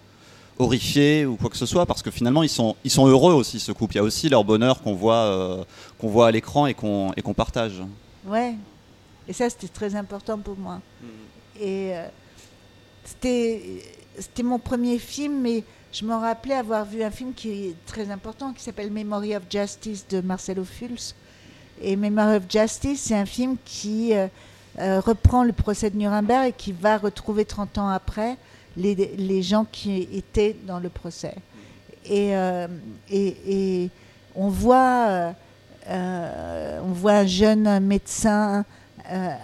horrifié 0.60 1.26
ou 1.26 1.36
quoi 1.36 1.50
que 1.50 1.56
ce 1.56 1.66
soit 1.66 1.86
parce 1.86 2.02
que 2.02 2.10
finalement 2.10 2.42
ils 2.42 2.48
sont, 2.48 2.76
ils 2.84 2.90
sont 2.90 3.06
heureux 3.06 3.32
aussi 3.32 3.58
ce 3.60 3.72
couple. 3.72 3.94
Il 3.94 3.96
y 3.96 4.00
a 4.00 4.04
aussi 4.04 4.28
leur 4.28 4.44
bonheur 4.44 4.82
qu'on 4.82 4.94
voit, 4.94 5.14
euh, 5.14 5.64
qu'on 5.98 6.08
voit 6.08 6.28
à 6.28 6.30
l'écran 6.30 6.66
et 6.66 6.74
qu'on 6.74 7.12
qu'on 7.22 7.34
partage. 7.34 7.82
Ouais. 8.26 8.54
Et 9.28 9.32
ça, 9.32 9.48
c'était 9.48 9.68
très 9.68 9.94
important 9.94 10.38
pour 10.38 10.56
moi. 10.56 10.80
Et 11.60 11.94
euh, 11.94 12.06
c'était 13.04 14.42
mon 14.42 14.58
premier 14.58 14.98
film, 14.98 15.40
mais 15.40 15.62
je 15.92 16.04
me 16.04 16.14
rappelais 16.14 16.54
avoir 16.54 16.84
vu 16.84 17.02
un 17.02 17.10
film 17.10 17.32
qui 17.32 17.50
est 17.50 17.74
très 17.86 18.10
important, 18.10 18.52
qui 18.52 18.62
s'appelle 18.62 18.90
Memory 18.90 19.36
of 19.36 19.44
Justice 19.48 20.06
de 20.08 20.20
Marcelo 20.20 20.64
Fulz. 20.64 21.14
Et 21.80 21.94
Memory 21.96 22.36
of 22.36 22.42
Justice, 22.48 23.02
c'est 23.02 23.14
un 23.14 23.24
film 23.24 23.56
qui 23.64 24.14
euh, 24.14 24.26
euh, 24.78 25.00
reprend 25.00 25.44
le 25.44 25.52
procès 25.52 25.90
de 25.90 25.96
Nuremberg 25.96 26.48
et 26.48 26.52
qui 26.52 26.72
va 26.72 26.98
retrouver 26.98 27.44
30 27.44 27.78
ans 27.78 27.88
après 27.88 28.36
les, 28.80 29.42
gens 29.42 29.66
qui 29.70 30.08
étaient 30.12 30.56
dans 30.66 30.78
le 30.78 30.88
procès. 30.88 31.34
Et, 32.04 32.36
euh, 32.36 32.66
et, 33.10 33.88
on 34.34 34.48
voit... 34.48 35.06
euh, 35.08 35.32
euh, 35.88 36.80
on 36.84 36.92
voit 36.92 37.12
un 37.12 37.26
jeune 37.26 37.80
médecin 37.80 38.64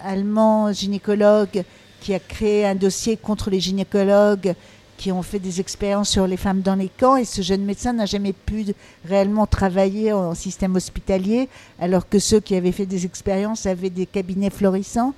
allemand, 0.05 0.71
gynécologue, 0.71 1.65
qui 2.01 2.15
a 2.15 2.21
créé 2.21 2.65
un 2.67 2.75
dossier 2.77 3.17
contre 3.17 3.51
les 3.51 3.59
gynécologues 3.59 4.55
qui 4.97 5.11
ont 5.11 5.23
fait 5.23 5.41
des 5.41 5.61
expériences 5.61 6.11
sur 6.11 6.27
les 6.27 6.37
femmes 6.37 6.61
dans 6.61 6.77
les 6.77 6.89
camps. 6.89 7.17
Et 7.17 7.25
ce 7.25 7.43
jeune 7.43 7.65
médecin 7.65 7.95
n'a 7.95 8.07
jamais 8.07 8.33
pu 8.33 8.67
réellement 9.05 9.47
travailler 9.47 10.13
en 10.13 10.35
système 10.35 10.77
hospitalier, 10.77 11.49
alors 11.81 12.09
que 12.09 12.19
ceux 12.19 12.39
qui 12.39 12.55
avaient 12.55 12.71
fait 12.71 12.87
des 12.87 13.07
expériences 13.07 13.67
avaient 13.67 13.91
des 13.91 14.07
cabinets 14.07 14.51
florissants. 14.51 15.15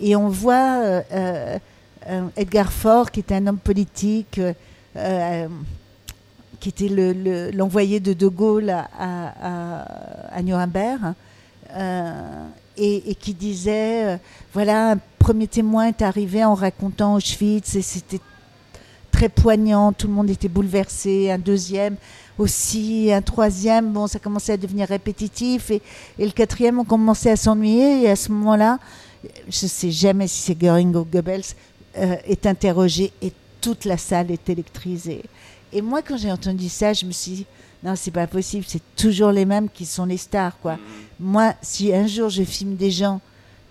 Et 0.00 0.16
on 0.16 0.28
voit 0.28 1.02
Edgar 2.36 2.72
Faure, 2.72 3.10
qui 3.10 3.20
était 3.20 3.34
un 3.34 3.46
homme 3.46 3.58
politique, 3.58 4.38
euh, 4.38 4.52
euh, 4.96 5.48
qui 6.58 6.68
était 6.70 6.88
le- 6.88 7.12
le- 7.12 7.50
l'envoyé 7.52 8.00
de 8.00 8.12
De 8.12 8.28
Gaulle 8.28 8.70
à, 8.70 8.88
à- 10.36 10.42
Nuremberg, 10.42 11.14
euh, 11.74 12.46
et, 12.76 13.14
qui 13.14 13.34
disait, 13.34 14.04
euh, 14.06 14.16
voilà, 14.52 14.92
un 14.92 14.98
premier 15.18 15.46
témoin 15.46 15.88
est 15.88 16.02
arrivé 16.02 16.44
en 16.44 16.54
racontant 16.54 17.14
Auschwitz, 17.14 17.74
et 17.76 17.82
c'était 17.82 18.20
très 19.12 19.28
poignant, 19.28 19.92
tout 19.92 20.06
le 20.06 20.12
monde 20.14 20.30
était 20.30 20.48
bouleversé, 20.48 21.30
un 21.30 21.38
deuxième 21.38 21.96
aussi, 22.38 23.12
un 23.12 23.20
troisième, 23.22 23.92
bon, 23.92 24.06
ça 24.06 24.18
commençait 24.18 24.52
à 24.52 24.56
devenir 24.56 24.88
répétitif, 24.88 25.70
et, 25.70 25.82
et 26.18 26.24
le 26.24 26.30
quatrième, 26.32 26.78
on 26.78 26.84
commençait 26.84 27.30
à 27.30 27.36
s'ennuyer, 27.36 28.02
et 28.04 28.10
à 28.10 28.16
ce 28.16 28.32
moment-là, 28.32 28.78
je 29.48 29.64
ne 29.66 29.68
sais 29.68 29.90
jamais 29.90 30.26
si 30.26 30.40
c'est 30.40 30.54
Göring 30.54 30.94
ou 30.96 31.04
Goebbels, 31.04 31.42
euh, 31.96 32.16
est 32.24 32.46
interrogé, 32.46 33.12
et 33.22 33.32
toute 33.60 33.84
la 33.84 33.96
salle 33.96 34.30
est 34.30 34.48
électrisée. 34.48 35.22
Et 35.72 35.82
moi, 35.82 36.02
quand 36.02 36.16
j'ai 36.16 36.32
entendu 36.32 36.68
ça, 36.68 36.92
je 36.92 37.04
me 37.06 37.12
suis 37.12 37.32
dit, 37.32 37.46
non, 37.82 37.94
c'est 37.96 38.10
pas 38.10 38.26
possible, 38.26 38.64
c'est 38.66 38.82
toujours 38.96 39.30
les 39.30 39.44
mêmes 39.44 39.68
qui 39.68 39.86
sont 39.86 40.04
les 40.04 40.16
stars, 40.16 40.58
quoi. 40.60 40.78
Moi, 41.18 41.54
si 41.62 41.92
un 41.94 42.06
jour 42.06 42.28
je 42.28 42.42
filme 42.42 42.76
des 42.76 42.90
gens 42.90 43.20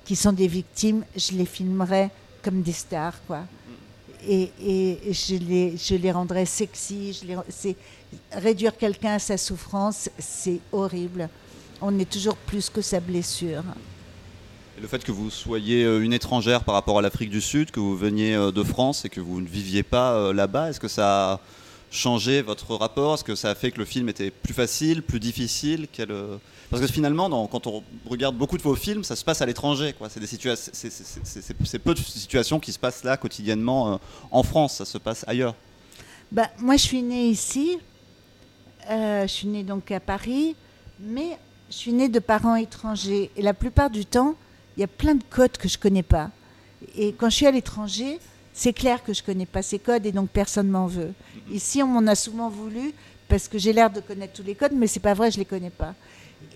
qui 0.06 0.16
sont 0.16 0.32
des 0.32 0.48
victimes, 0.48 1.04
je 1.16 1.34
les 1.34 1.46
filmerai 1.46 2.10
comme 2.42 2.62
des 2.62 2.72
stars, 2.72 3.16
quoi. 3.28 3.42
Et, 4.28 4.52
et 4.66 5.14
je, 5.14 5.36
les, 5.36 5.78
je 5.78 5.96
les 5.96 6.12
rendrai 6.12 6.46
sexy. 6.46 7.14
Je 7.14 7.28
les, 7.28 7.36
c'est, 7.50 7.76
réduire 8.32 8.76
quelqu'un 8.76 9.14
à 9.14 9.20
sa 9.20 9.38
souffrance, 9.38 10.10
c'est 10.18 10.60
horrible. 10.72 11.30
On 11.82 11.98
est 12.00 12.10
toujours 12.10 12.36
plus 12.36 12.70
que 12.70 12.82
sa 12.82 13.00
blessure. 13.00 13.64
Et 14.80 14.82
le 14.82 14.88
fait 14.88 15.04
que 15.04 15.12
vous 15.12 15.30
soyez 15.30 15.84
euh, 15.84 16.02
une 16.02 16.14
étrangère 16.14 16.64
par 16.64 16.74
rapport 16.74 16.98
à 17.00 17.02
l'Afrique 17.02 17.30
du 17.30 17.42
Sud, 17.42 17.70
que 17.70 17.82
vous 17.82 17.98
veniez 17.98 18.34
euh, 18.34 18.50
de 18.50 18.64
France 18.64 19.04
et 19.04 19.10
que 19.10 19.20
vous 19.20 19.42
ne 19.42 19.48
viviez 19.48 19.84
pas 19.84 20.14
euh, 20.14 20.32
là-bas, 20.32 20.70
est-ce 20.70 20.80
que 20.80 20.88
ça 20.88 21.34
a 21.34 21.40
changé 21.92 22.42
votre 22.42 22.76
rapport? 22.76 23.16
Est-ce 23.16 23.26
que 23.26 23.36
ça 23.36 23.50
a 23.50 23.56
fait 23.56 23.72
que 23.72 23.80
le 23.80 23.84
film 23.84 24.08
était 24.08 24.32
plus 24.32 24.54
facile, 24.54 25.02
plus 25.02 25.20
difficile? 25.20 25.90
Parce 26.70 26.82
que 26.82 26.88
finalement, 26.88 27.46
quand 27.48 27.68
on 27.68 27.84
regarde 28.10 28.38
beaucoup 28.38 28.58
de 28.58 28.62
vos 28.62 28.76
films, 28.76 29.04
ça 29.04 29.18
se 29.18 29.26
passe 29.26 29.42
à 29.42 29.46
l'étranger. 29.46 29.94
C'est, 30.72 31.80
peu 31.80 31.94
de 31.94 32.00
situations 32.00 32.62
qui 32.62 32.72
se 32.72 32.80
passent 32.80 33.04
là 33.04 33.18
quotidiennement 33.18 34.00
en 34.32 34.44
France, 34.44 34.76
ça 34.76 34.86
se 34.86 34.98
passe 34.98 35.26
ailleurs. 35.28 35.56
Bah, 36.32 36.48
moi, 36.58 36.78
je 36.78 36.84
suis 36.84 37.02
née 37.02 37.28
ici. 37.28 37.80
Je 38.90 39.28
suis 39.28 39.50
née 39.50 39.64
donc 39.64 39.92
à 39.92 40.00
Paris. 40.00 40.56
Mais 41.02 41.38
je 41.70 41.76
suis 41.76 41.92
née 41.92 42.08
de 42.08 42.20
parents 42.20 42.56
étrangers. 42.56 43.30
Et 43.36 43.42
la 43.42 43.54
plupart 43.54 43.90
du 43.90 44.06
temps, 44.06 44.36
il 44.80 44.84
y 44.84 44.86
a 44.86 44.88
plein 44.88 45.16
de 45.16 45.24
codes 45.30 45.58
que 45.58 45.68
je 45.68 45.78
ne 45.78 45.82
connais 45.82 46.04
pas. 46.04 46.30
Et 46.96 47.12
quand 47.12 47.30
je 47.30 47.36
suis 47.36 47.46
à 47.46 47.52
l'étranger, 47.52 48.18
c'est 48.54 48.72
clair 48.72 49.04
que 49.04 49.14
je 49.14 49.22
ne 49.22 49.26
connais 49.26 49.46
pas 49.46 49.62
ces 49.62 49.78
codes 49.78 50.06
et 50.06 50.14
donc 50.14 50.30
personne 50.30 50.70
m'en 50.70 50.88
veut. 50.88 51.12
Ici, 51.52 51.84
on 51.84 51.88
m'en 51.88 52.08
a 52.08 52.16
souvent 52.16 52.48
voulu 52.48 52.94
parce 53.28 53.50
que 53.50 53.58
j'ai 53.58 53.74
l'air 53.74 53.90
de 53.90 54.00
connaître 54.00 54.32
tous 54.32 54.44
les 54.44 54.56
codes, 54.56 54.72
mais 54.74 54.88
c'est 54.88 55.02
pas 55.02 55.14
vrai, 55.14 55.32
je 55.32 55.38
les 55.38 55.44
connais 55.44 55.70
pas. 55.70 55.96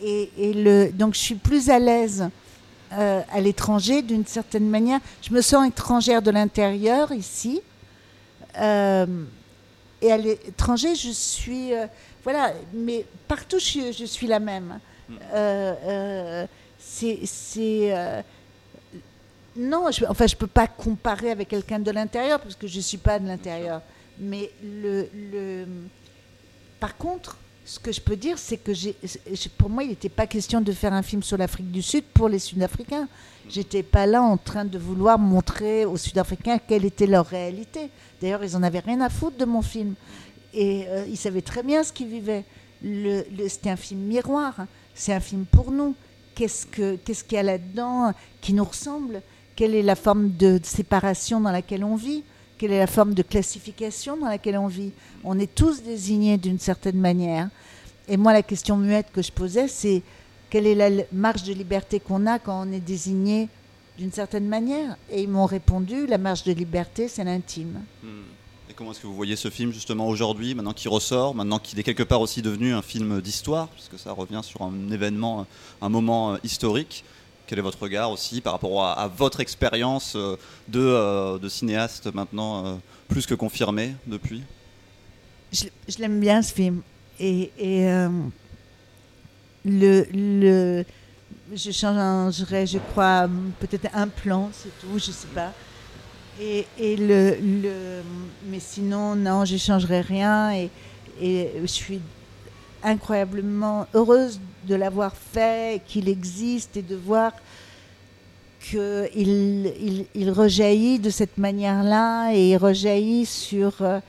Et, 0.01 0.29
et 0.37 0.53
le, 0.53 0.89
donc, 0.93 1.15
je 1.15 1.19
suis 1.19 1.35
plus 1.35 1.69
à 1.69 1.79
l'aise 1.79 2.29
euh, 2.93 3.21
à 3.29 3.41
l'étranger 3.41 4.01
d'une 4.01 4.25
certaine 4.25 4.69
manière. 4.69 5.01
Je 5.21 5.33
me 5.33 5.41
sens 5.41 5.67
étrangère 5.67 6.21
de 6.21 6.31
l'intérieur 6.31 7.11
ici. 7.11 7.59
Euh, 8.57 9.05
et 10.01 10.13
à 10.13 10.17
l'étranger, 10.17 10.95
je 10.95 11.09
suis. 11.09 11.73
euh, 11.73 11.87
voilà, 12.23 12.53
mais 12.73 13.05
partout, 13.27 13.59
je, 13.59 13.65
suis- 13.65 13.91
je 13.93 14.05
suis 14.05 14.27
la 14.27 14.39
même. 14.39 14.79
Euh, 15.33 15.73
euh, 15.85 16.47
c'est. 16.85 17.95
euh, 17.95 18.21
non, 19.55 19.91
je, 19.91 20.05
enfin, 20.05 20.25
je 20.27 20.33
ne 20.35 20.39
peux 20.39 20.47
pas 20.47 20.67
comparer 20.67 21.29
avec 21.31 21.49
quelqu'un 21.49 21.79
de 21.79 21.91
l'intérieur 21.91 22.39
parce 22.39 22.55
que 22.55 22.67
je 22.67 22.77
ne 22.77 22.81
suis 22.81 22.97
pas 22.97 23.19
de 23.19 23.27
l'intérieur. 23.27 23.81
Mais 24.19 24.49
le, 24.63 25.07
le, 25.13 25.65
par 26.79 26.97
contre, 26.97 27.37
ce 27.65 27.79
que 27.79 27.91
je 27.91 28.01
peux 28.01 28.15
dire, 28.15 28.37
c'est 28.37 28.57
que 28.57 28.71
pour 29.57 29.69
moi, 29.69 29.83
il 29.83 29.89
n'était 29.89 30.09
pas 30.09 30.27
question 30.27 30.59
de 30.59 30.71
faire 30.71 30.91
un 30.93 31.03
film 31.03 31.23
sur 31.23 31.37
l'Afrique 31.37 31.71
du 31.71 31.81
Sud 31.81 32.03
pour 32.13 32.29
les 32.29 32.39
Sud-Africains. 32.39 33.07
J'étais 33.49 33.83
pas 33.83 34.05
là 34.05 34.21
en 34.21 34.37
train 34.37 34.65
de 34.65 34.77
vouloir 34.77 35.19
montrer 35.19 35.85
aux 35.85 35.97
Sud-Africains 35.97 36.57
quelle 36.59 36.85
était 36.85 37.07
leur 37.07 37.25
réalité. 37.25 37.89
D'ailleurs, 38.21 38.43
ils 38.43 38.55
en 38.57 38.63
avaient 38.63 38.79
rien 38.79 39.01
à 39.01 39.09
foutre 39.09 39.37
de 39.37 39.45
mon 39.45 39.61
film. 39.61 39.93
Et 40.53 40.85
euh, 40.87 41.05
ils 41.07 41.17
savaient 41.17 41.41
très 41.41 41.63
bien 41.63 41.83
ce 41.83 41.93
qu'ils 41.93 42.07
vivaient. 42.07 42.43
Le- 42.83 43.23
c'était 43.47 43.69
un 43.69 43.75
film 43.77 44.01
miroir. 44.01 44.59
hein. 44.59 44.67
C'est 44.95 45.13
un 45.13 45.19
film 45.19 45.45
pour 45.45 45.71
nous. 45.71 45.95
Qu'est-ce, 46.35 46.65
que, 46.65 46.95
qu'est-ce 46.95 47.23
qu'il 47.23 47.35
y 47.35 47.39
a 47.39 47.43
là-dedans 47.43 48.13
qui 48.41 48.53
nous 48.53 48.63
ressemble? 48.63 49.21
Quelle 49.55 49.75
est 49.75 49.83
la 49.83 49.95
forme 49.95 50.31
de 50.31 50.59
séparation 50.63 51.39
dans 51.39 51.51
laquelle 51.51 51.83
on 51.83 51.95
vit? 51.95 52.23
Quelle 52.57 52.71
est 52.71 52.79
la 52.79 52.87
forme 52.87 53.13
de 53.13 53.23
classification 53.23 54.17
dans 54.17 54.27
laquelle 54.27 54.57
on 54.57 54.67
vit? 54.67 54.91
On 55.23 55.37
est 55.37 55.53
tous 55.53 55.83
désignés 55.83 56.37
d'une 56.37 56.59
certaine 56.59 56.97
manière. 56.97 57.49
Et 58.07 58.17
moi, 58.17 58.33
la 58.33 58.41
question 58.41 58.77
muette 58.77 59.11
que 59.13 59.21
je 59.21 59.31
posais, 59.31 59.67
c'est 59.67 60.01
quelle 60.49 60.67
est 60.67 60.75
la 60.75 61.03
marge 61.11 61.43
de 61.43 61.53
liberté 61.53 61.99
qu'on 61.99 62.25
a 62.25 62.39
quand 62.39 62.67
on 62.67 62.71
est 62.71 62.79
désigné 62.79 63.49
d'une 63.97 64.11
certaine 64.11 64.47
manière? 64.47 64.97
Et 65.11 65.23
ils 65.23 65.29
m'ont 65.29 65.45
répondu, 65.45 66.07
la 66.07 66.17
marge 66.17 66.43
de 66.43 66.51
liberté, 66.51 67.07
c'est 67.07 67.23
l'intime. 67.23 67.81
Comment 68.75 68.91
est-ce 68.91 69.01
que 69.01 69.07
vous 69.07 69.15
voyez 69.15 69.35
ce 69.35 69.49
film 69.49 69.71
justement 69.71 70.07
aujourd'hui, 70.07 70.55
maintenant 70.55 70.73
qu'il 70.73 70.89
ressort, 70.89 71.35
maintenant 71.35 71.59
qu'il 71.59 71.77
est 71.79 71.83
quelque 71.83 72.01
part 72.01 72.21
aussi 72.21 72.41
devenu 72.41 72.73
un 72.73 72.81
film 72.81 73.21
d'histoire, 73.21 73.67
puisque 73.67 73.99
ça 73.99 74.11
revient 74.13 74.41
sur 74.41 74.61
un 74.61 74.89
événement, 74.89 75.45
un 75.81 75.89
moment 75.89 76.37
historique? 76.43 77.03
Quel 77.45 77.59
est 77.59 77.61
votre 77.61 77.81
regard 77.83 78.09
aussi 78.09 78.41
par 78.41 78.53
rapport 78.53 78.85
à, 78.85 79.07
votre 79.07 79.41
expérience 79.41 80.13
euh, 80.15 80.37
de, 80.69 80.79
euh, 80.79 81.37
de 81.37 81.49
cinéaste 81.49 82.11
maintenant 82.13 82.65
euh, 82.65 82.75
plus 83.09 83.25
que 83.25 83.35
confirmée 83.35 83.95
depuis? 84.07 84.41
Je, 85.51 85.65
l'aime 85.99 86.19
bien 86.19 86.41
ce 86.41 86.53
film. 86.53 86.81
Et, 87.19 87.51
le, 89.65 90.85
je 91.53 91.71
changerais, 91.71 92.65
je 92.65 92.79
crois, 92.79 93.29
peut-être 93.59 93.87
un 93.93 94.07
plan, 94.07 94.49
c'est 94.51 94.71
tout, 94.79 94.97
je 94.97 95.11
sais 95.11 95.27
pas. 95.27 95.53
Et, 96.41 96.65
le, 96.97 97.37
mais 98.49 98.59
sinon, 98.59 99.15
non, 99.15 99.45
je 99.45 99.57
changerais 99.57 100.01
rien. 100.01 100.53
Et, 100.53 100.69
je 101.21 101.65
suis 101.67 102.01
incroyablement 102.83 103.87
heureuse 103.93 104.39
de 104.67 104.75
l'avoir 104.75 105.15
fait, 105.15 105.81
qu'il 105.85 106.09
existe 106.09 106.75
et 106.75 106.81
de 106.81 106.95
voir 106.95 107.31
qu'il 108.59 109.11
il, 109.15 110.05
il 110.15 110.31
rejaillit 110.31 110.99
de 110.99 111.09
cette 111.09 111.37
manière-là 111.37 112.33
et 112.33 112.51
il 112.51 112.57
rejaillit 112.57 113.25
sur, 113.25 113.73
euh, 113.81 113.99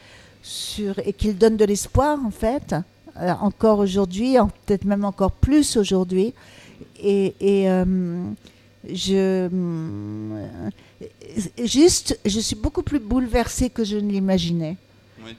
sur 0.43 0.99
et 1.01 1.13
qu'il 1.13 1.37
donne 1.37 1.57
de 1.57 1.65
l'espoir 1.65 2.19
en 2.25 2.31
fait 2.31 2.75
euh, 3.17 3.33
encore 3.41 3.79
aujourd'hui, 3.79 4.37
peut-être 4.67 4.85
même 4.85 5.05
encore 5.05 5.31
plus 5.31 5.77
aujourd'hui. 5.77 6.35
Et, 7.01 7.35
et, 7.41 7.71
euh, 7.71 7.85
je. 8.93 9.49
euh, 9.51 10.71
Juste, 11.65 12.19
je 12.25 12.41
suis 12.41 12.57
beaucoup 12.57 12.83
plus 12.83 13.01
bouleversée 13.01 13.71
que 13.71 13.85
je 13.85 13.97
ne 13.97 14.11
l'imaginais. 14.11 14.77
Oui. 15.25 15.37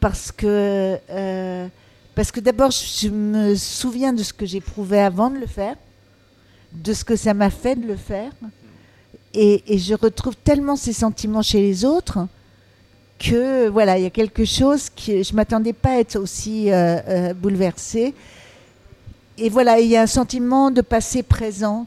Parce 0.00 0.30
que, 0.32 0.98
euh, 1.10 1.66
parce 2.14 2.30
que 2.30 2.40
d'abord, 2.40 2.70
je 2.70 3.08
me 3.08 3.54
souviens 3.56 4.12
de 4.12 4.22
ce 4.22 4.32
que 4.32 4.46
j'éprouvais 4.46 5.00
avant 5.00 5.30
de 5.30 5.38
le 5.38 5.46
faire, 5.46 5.76
de 6.72 6.92
ce 6.92 7.04
que 7.04 7.16
ça 7.16 7.34
m'a 7.34 7.50
fait 7.50 7.76
de 7.76 7.86
le 7.86 7.96
faire. 7.96 8.30
Et, 9.34 9.62
et 9.66 9.78
je 9.78 9.94
retrouve 9.94 10.36
tellement 10.36 10.76
ces 10.76 10.92
sentiments 10.92 11.42
chez 11.42 11.60
les 11.60 11.84
autres 11.84 12.26
que 13.18 13.68
voilà, 13.68 13.98
il 13.98 14.02
y 14.02 14.06
a 14.06 14.10
quelque 14.10 14.44
chose 14.44 14.90
qui 14.90 15.22
je 15.24 15.34
m'attendais 15.34 15.72
pas 15.72 15.92
à 15.92 15.98
être 16.00 16.16
aussi 16.16 16.70
euh, 16.70 16.98
euh, 17.08 17.34
bouleversée. 17.34 18.14
Et 19.38 19.48
voilà, 19.48 19.80
il 19.80 19.88
y 19.88 19.96
a 19.96 20.02
un 20.02 20.06
sentiment 20.06 20.70
de 20.70 20.82
passé 20.82 21.22
présent 21.22 21.86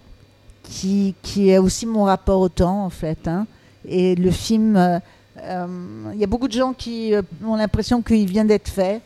qui, 0.69 1.15
qui 1.21 1.49
est 1.49 1.57
aussi 1.57 1.85
mon 1.85 2.03
rapport 2.03 2.39
au 2.39 2.49
temps 2.49 2.85
en 2.85 2.89
fait. 2.89 3.27
hein. 3.27 3.47
Et 3.87 4.15
le 4.15 4.31
film, 4.31 4.75
euh, 4.75 4.99
euh, 5.41 5.67
il 6.13 6.19
y 6.19 6.23
a 6.23 6.27
beaucoup 6.27 6.47
de 6.47 6.53
gens 6.53 6.73
qui 6.73 7.13
euh, 7.13 7.21
ont 7.45 7.55
l'impression 7.55 8.01
qu'il 8.01 8.27
vient 8.27 8.45
d'être 8.45 8.69
fait. 8.69 9.01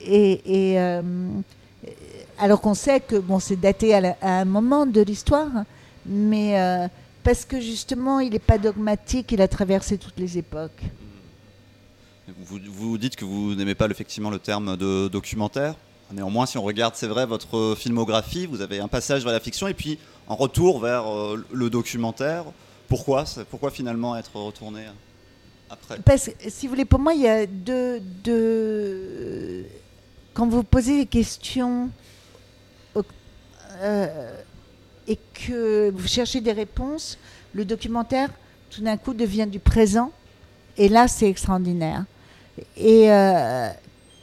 Et, 0.00 0.78
alors 2.38 2.60
qu'on 2.60 2.74
sait 2.74 3.00
que 3.00 3.16
bon, 3.16 3.38
c'est 3.38 3.56
daté 3.56 3.94
à, 3.94 4.16
un 4.22 4.44
moment 4.44 4.86
de 4.86 5.00
l'histoire, 5.00 5.64
mais 6.04 6.58
parce 7.22 7.44
que 7.44 7.60
justement, 7.60 8.20
il 8.20 8.32
n'est 8.32 8.38
pas 8.38 8.58
dogmatique, 8.58 9.32
il 9.32 9.40
a 9.40 9.48
traversé 9.48 9.96
toutes 9.96 10.18
les 10.18 10.36
époques. 10.36 10.82
Vous, 12.40 12.58
vous 12.66 12.98
dites 12.98 13.16
que 13.16 13.24
vous 13.24 13.54
n'aimez 13.54 13.74
pas 13.74 13.86
effectivement 13.86 14.30
le 14.30 14.38
terme 14.38 14.76
de 14.76 15.08
documentaire. 15.08 15.74
Néanmoins, 16.12 16.44
si 16.44 16.58
on 16.58 16.62
regarde, 16.62 16.94
c'est 16.96 17.06
vrai, 17.06 17.24
votre 17.24 17.74
filmographie, 17.78 18.46
vous 18.46 18.60
avez 18.60 18.80
un 18.80 18.88
passage 18.88 19.24
vers 19.24 19.32
la 19.32 19.40
fiction 19.40 19.68
et 19.68 19.74
puis 19.74 19.98
un 20.28 20.34
retour 20.34 20.80
vers 20.80 21.06
euh, 21.06 21.44
le 21.52 21.70
documentaire. 21.70 22.44
Pourquoi 22.88 23.24
Pourquoi 23.50 23.70
finalement 23.70 24.16
être 24.16 24.34
retourné 24.36 24.86
après? 25.70 25.98
Parce 26.04 26.26
que, 26.26 26.50
si 26.50 26.66
vous 26.66 26.72
voulez, 26.72 26.84
pour 26.84 27.00
moi, 27.00 27.14
il 27.14 27.22
y 27.22 27.28
a 27.28 27.46
deux. 27.46 28.02
Quand 30.32 30.48
vous 30.48 30.64
posez 30.64 30.98
des 30.98 31.06
questions 31.06 31.90
euh, 33.80 34.40
et 35.06 35.18
que 35.34 35.90
vous 35.90 36.06
cherchez 36.08 36.40
des 36.40 36.52
réponses, 36.52 37.18
le 37.52 37.64
documentaire, 37.64 38.30
tout 38.70 38.82
d'un 38.82 38.96
coup, 38.96 39.14
devient 39.14 39.46
du 39.46 39.58
présent. 39.58 40.12
Et 40.76 40.88
là, 40.88 41.08
c'est 41.08 41.28
extraordinaire. 41.28 42.04
Et 42.76 43.12
euh, 43.12 43.68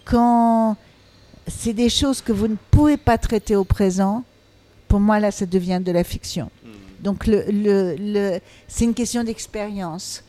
quand 0.06 0.76
c'est 1.48 1.74
des 1.74 1.90
choses 1.90 2.22
que 2.22 2.32
vous 2.32 2.48
ne 2.48 2.56
pouvez 2.72 2.98
pas 2.98 3.18
traiter 3.18 3.56
au 3.56 3.64
présent, 3.64 4.24
pour 4.92 5.00
moi, 5.00 5.22
là, 5.22 5.32
ça 5.32 5.46
devient 5.46 5.80
de 5.82 5.94
la 5.94 6.04
fiction. 6.04 6.52
Donc, 7.00 7.26
le, 7.26 7.46
le- 7.50 7.96
le- 7.98 8.40
c'est 8.68 8.84
une 8.84 8.94
question 8.94 9.24
d'expérience. 9.24 10.22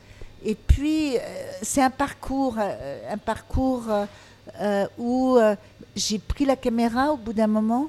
Et 0.45 0.55
puis, 0.55 1.17
euh, 1.17 1.21
c'est 1.63 1.83
un 1.83 1.91
parcours, 1.91 2.55
euh, 2.61 3.13
un 3.13 3.19
parcours 3.19 3.87
euh, 4.61 4.87
où 4.99 5.37
euh, 5.37 5.57
j'ai 5.97 6.21
pris 6.21 6.45
la 6.45 6.55
caméra 6.55 7.13
au 7.13 7.17
bout 7.17 7.33
d'un 7.33 7.49
moment. 7.49 7.89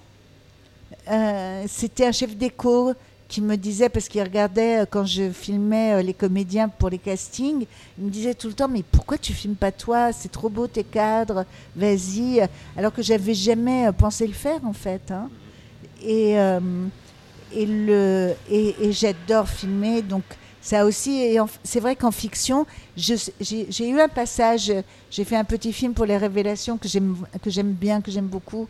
Euh, 1.11 1.63
C'était 1.67 2.07
un 2.07 2.11
chef 2.11 2.35
d'écho 2.35 2.93
qui 3.27 3.39
me 3.41 3.55
disait, 3.55 3.89
parce 3.89 4.07
qu'il 4.09 4.21
regardait 4.23 4.85
quand 4.89 5.05
je 5.05 5.29
filmais 5.31 6.01
les 6.01 6.13
comédiens 6.15 6.69
pour 6.69 6.89
les 6.89 6.97
castings, 6.99 7.65
il 7.99 8.03
me 8.05 8.09
disait 8.09 8.33
tout 8.33 8.47
le 8.47 8.53
temps, 8.53 8.67
mais 8.67 8.83
pourquoi 8.83 9.17
tu 9.19 9.31
filmes 9.33 9.55
pas 9.55 9.71
toi? 9.71 10.11
C'est 10.11 10.31
trop 10.31 10.49
beau 10.49 10.65
tes 10.67 10.83
cadres, 10.83 11.45
vas-y. 11.75 12.41
Alors 12.75 12.91
que 12.93 13.01
j'avais 13.03 13.33
jamais 13.35 13.91
pensé 13.95 14.25
le 14.25 14.33
faire 14.33 14.59
en 14.65 14.73
fait. 14.73 15.11
hein. 15.11 15.29
Et, 16.03 16.37
euh, 16.39 16.59
et, 17.55 17.65
le, 17.65 18.33
et, 18.49 18.75
et 18.81 18.91
j'adore 18.91 19.47
filmer, 19.47 20.01
donc 20.01 20.23
ça 20.61 20.85
aussi, 20.85 21.37
c'est 21.63 21.79
vrai 21.79 21.95
qu'en 21.95 22.11
fiction, 22.11 22.65
j'ai 22.95 23.89
eu 23.89 23.99
un 23.99 24.07
passage, 24.07 24.71
j'ai 25.11 25.23
fait 25.23 25.35
un 25.35 25.43
petit 25.43 25.73
film 25.73 25.93
pour 25.93 26.05
les 26.05 26.17
révélations 26.17 26.77
que 26.77 26.87
j'aime 26.87 27.71
bien, 27.73 28.01
que 28.01 28.09
j'aime 28.11 28.27
beaucoup, 28.27 28.67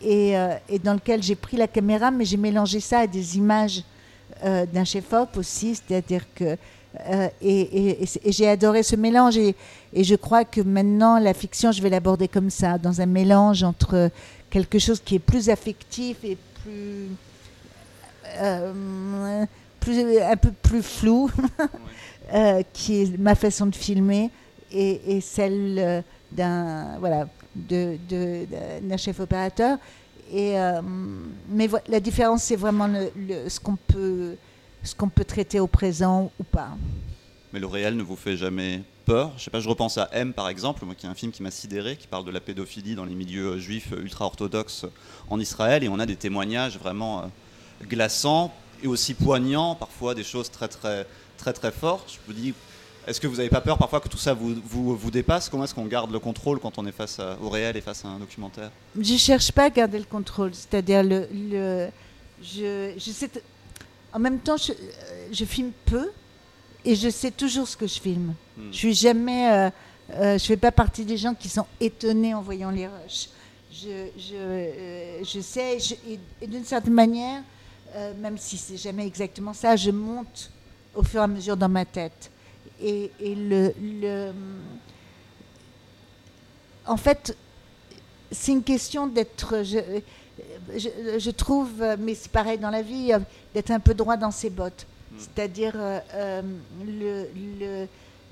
et, 0.00 0.36
euh, 0.36 0.54
et 0.68 0.78
dans 0.78 0.94
lequel 0.94 1.22
j'ai 1.22 1.34
pris 1.34 1.56
la 1.56 1.66
caméra, 1.66 2.10
mais 2.10 2.24
j'ai 2.24 2.36
mélangé 2.36 2.80
ça 2.80 3.00
à 3.00 3.06
des 3.06 3.36
images 3.36 3.82
euh, 4.44 4.66
d'un 4.66 4.84
chef-op 4.84 5.36
aussi, 5.36 5.74
c'est-à-dire 5.74 6.24
que 6.34 6.56
et, 7.40 7.92
et- 8.02 8.08
j'ai 8.26 8.46
adoré 8.48 8.82
ce 8.82 8.96
mélange 8.96 9.38
et 9.38 9.54
je 9.96 10.14
crois 10.14 10.44
que 10.44 10.60
maintenant 10.60 11.18
la 11.18 11.32
fiction, 11.32 11.72
je 11.72 11.80
vais 11.80 11.88
l'aborder 11.88 12.28
comme 12.28 12.50
ça, 12.50 12.76
dans 12.76 13.00
un 13.00 13.06
mélange 13.06 13.62
entre 13.62 14.10
quelque 14.50 14.78
chose 14.78 15.00
qui 15.02 15.14
est 15.14 15.18
plus 15.18 15.48
affectif 15.48 16.18
et 16.22 16.36
plus 16.62 17.08
euh, 18.40 19.44
plus, 19.80 20.20
un 20.20 20.36
peu 20.36 20.52
plus 20.52 20.82
flou, 20.82 21.30
euh, 22.34 22.62
qui 22.72 23.02
est 23.02 23.18
ma 23.18 23.34
façon 23.34 23.66
de 23.66 23.74
filmer, 23.74 24.30
et, 24.70 25.16
et 25.16 25.20
celle 25.20 25.76
euh, 25.78 26.02
d'un 26.30 26.98
voilà, 26.98 27.26
de, 27.54 27.96
de- 28.08 28.46
chef 28.96 29.20
opérateur. 29.20 29.78
Et, 30.32 30.58
euh, 30.58 30.80
mais 31.50 31.68
la 31.88 32.00
différence, 32.00 32.44
c'est 32.44 32.56
vraiment 32.56 32.86
le, 32.86 33.10
le- 33.16 33.48
ce 33.48 33.60
qu'on 33.60 33.76
peut, 33.76 34.36
ce 34.82 34.94
qu'on 34.94 35.08
peut 35.08 35.24
traiter 35.24 35.60
au 35.60 35.66
présent 35.66 36.30
ou 36.40 36.44
pas. 36.44 36.70
Mais 37.52 37.60
le 37.60 37.66
réel 37.66 37.96
ne 37.96 38.02
vous 38.02 38.16
fait 38.16 38.36
jamais 38.36 38.82
peur. 39.04 39.32
Je 39.36 39.44
sais 39.44 39.50
pas, 39.50 39.60
je 39.60 39.68
repense 39.68 39.98
à 39.98 40.08
M 40.12 40.32
par 40.32 40.48
exemple, 40.48 40.84
qui 40.96 41.06
est 41.06 41.08
un 41.08 41.14
film 41.14 41.32
qui 41.32 41.42
m'a 41.42 41.50
sidéré, 41.50 41.96
qui 41.96 42.06
parle 42.06 42.24
de 42.24 42.30
la 42.30 42.40
pédophilie 42.40 42.94
dans 42.94 43.04
les 43.04 43.14
milieux 43.14 43.52
euh, 43.52 43.58
juifs 43.58 43.92
euh, 43.92 44.00
ultra-orthodoxes 44.00 44.86
en 45.28 45.38
Israël, 45.38 45.84
et 45.84 45.88
on 45.88 45.98
a 45.98 46.06
des 46.06 46.16
témoignages 46.16 46.78
vraiment 46.78 47.20
euh, 47.20 47.26
glaçants 47.86 48.52
et 48.82 48.86
aussi 48.86 49.14
poignants, 49.14 49.74
parfois 49.74 50.14
des 50.14 50.24
choses 50.24 50.50
très 50.50 50.68
très 50.68 51.06
très 51.36 51.52
très 51.52 51.72
fortes. 51.72 52.12
Je 52.14 52.18
vous 52.26 52.32
dis, 52.32 52.54
est-ce 53.06 53.20
que 53.20 53.26
vous 53.26 53.36
n'avez 53.36 53.50
pas 53.50 53.60
peur 53.60 53.76
parfois 53.76 54.00
que 54.00 54.08
tout 54.08 54.16
ça 54.16 54.32
vous, 54.32 54.54
vous, 54.64 54.96
vous 54.96 55.10
dépasse? 55.10 55.48
Comment 55.48 55.64
est-ce 55.64 55.74
qu'on 55.74 55.86
garde 55.86 56.10
le 56.10 56.20
contrôle 56.20 56.58
quand 56.58 56.78
on 56.78 56.86
est 56.86 56.92
face 56.92 57.20
au 57.42 57.48
réel 57.48 57.76
et 57.76 57.80
face 57.80 58.04
à 58.04 58.08
un 58.08 58.18
documentaire? 58.18 58.70
Je 58.98 59.16
cherche 59.16 59.52
pas 59.52 59.64
à 59.64 59.70
garder 59.70 59.98
le 59.98 60.04
contrôle, 60.04 60.54
c'est-à-dire 60.54 61.02
le, 61.02 61.90
je, 62.42 62.94
je 62.96 63.10
sais, 63.10 63.30
en 64.12 64.18
même 64.18 64.38
temps, 64.38 64.56
euh, 64.68 64.72
je 65.32 65.44
filme 65.44 65.72
peu 65.84 66.10
et 66.84 66.94
je 66.94 67.08
sais 67.10 67.30
toujours 67.30 67.66
ce 67.68 67.76
que 67.76 67.86
je 67.86 68.00
filme. 68.00 68.34
Hmm. 68.56 68.70
Je 68.72 68.76
suis 68.76 68.94
jamais, 68.94 69.50
euh, 69.52 69.70
euh, 70.14 70.38
je 70.38 70.44
fais 70.44 70.56
pas 70.56 70.72
partie 70.72 71.04
des 71.04 71.16
gens 71.16 71.34
qui 71.34 71.48
sont 71.48 71.66
étonnés 71.80 72.34
en 72.34 72.42
voyant 72.42 72.70
les 72.70 72.86
rushs. 72.86 73.28
Je, 73.72 74.06
je, 74.18 74.34
euh, 74.34 75.24
je 75.24 75.40
sais, 75.40 75.78
je- 75.78 75.94
et, 76.40 76.46
d'une 76.46 76.64
certaine 76.64 76.92
manière, 76.92 77.42
euh, 77.94 78.12
même 78.20 78.36
si 78.36 78.56
c'est 78.58 78.76
jamais 78.76 79.06
exactement 79.06 79.54
ça, 79.54 79.76
je 79.76 79.90
monte 79.90 80.50
au 80.94 81.02
fur 81.02 81.20
et 81.20 81.24
à 81.24 81.26
mesure 81.26 81.56
dans 81.56 81.68
ma 81.68 81.84
tête. 81.84 82.30
Et, 82.80 83.10
et 83.20 83.34
le, 83.34 83.72
le, 83.80 84.32
en 86.86 86.96
fait, 86.96 87.36
c'est 88.30 88.52
une 88.52 88.62
question 88.62 89.06
d'être, 89.06 89.62
je, 89.62 89.78
je, 90.76 90.88
je 91.18 91.30
trouve, 91.30 91.70
mais 91.98 92.14
c'est 92.14 92.30
pareil 92.32 92.58
dans 92.58 92.70
la 92.70 92.82
vie, 92.82 93.12
d'être 93.54 93.70
un 93.70 93.80
peu 93.80 93.94
droit 93.94 94.16
dans 94.16 94.30
ses 94.30 94.50
bottes. 94.50 94.86
C'est-à-dire, 95.18 95.72
euh, 95.76 95.98
euh, 96.14 96.42
le, 96.84 97.26
le- 97.60 97.86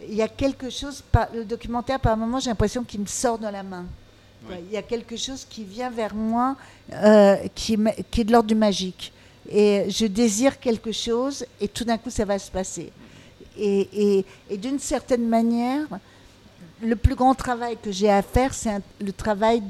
il 0.09 0.15
y 0.15 0.23
a 0.23 0.29
quelque 0.29 0.71
chose, 0.71 1.03
par, 1.13 1.29
le 1.35 1.45
documentaire, 1.45 2.01
par 2.01 2.17
moment, 2.17 2.41
j'ai 2.41 2.49
l'impression 2.51 2.83
qu'il 2.85 3.01
me 3.01 3.07
sort 3.07 3.39
de 3.39 3.47
la 3.47 3.63
main. 3.63 3.85
Oui. 4.49 4.55
Il 4.69 4.73
y 4.73 4.77
a 4.79 4.83
quelque 4.83 5.17
chose 5.17 5.47
qui 5.49 5.65
vient 5.65 5.91
vers 5.91 6.15
moi, 6.15 6.57
euh, 6.95 7.37
qui, 7.55 7.75
est 7.75 7.77
ma- 7.77 7.93
qui 7.93 8.23
est 8.23 8.25
de 8.25 8.33
l'ordre 8.33 8.49
du 8.49 8.55
magique. 8.55 9.13
Et 9.51 9.87
je 9.91 10.07
désire 10.07 10.59
quelque 10.59 10.93
chose, 10.93 11.45
et 11.61 11.69
tout 11.69 11.85
d'un 11.85 11.99
coup, 11.99 12.09
ça 12.11 12.25
va 12.25 12.39
se 12.39 12.51
passer. 12.51 12.91
Et, 13.59 13.89
et- 13.93 14.25
et 14.49 14.57
d'une 14.57 14.79
certaine 14.79 15.29
manière, 15.29 15.87
le 16.83 16.97
plus 16.97 17.15
grand 17.15 17.35
travail 17.35 17.77
que 17.83 17.93
j'ai 17.93 18.09
à 18.11 18.23
faire, 18.23 18.55
c'est 18.55 18.81
le 19.01 19.13
travail 19.13 19.63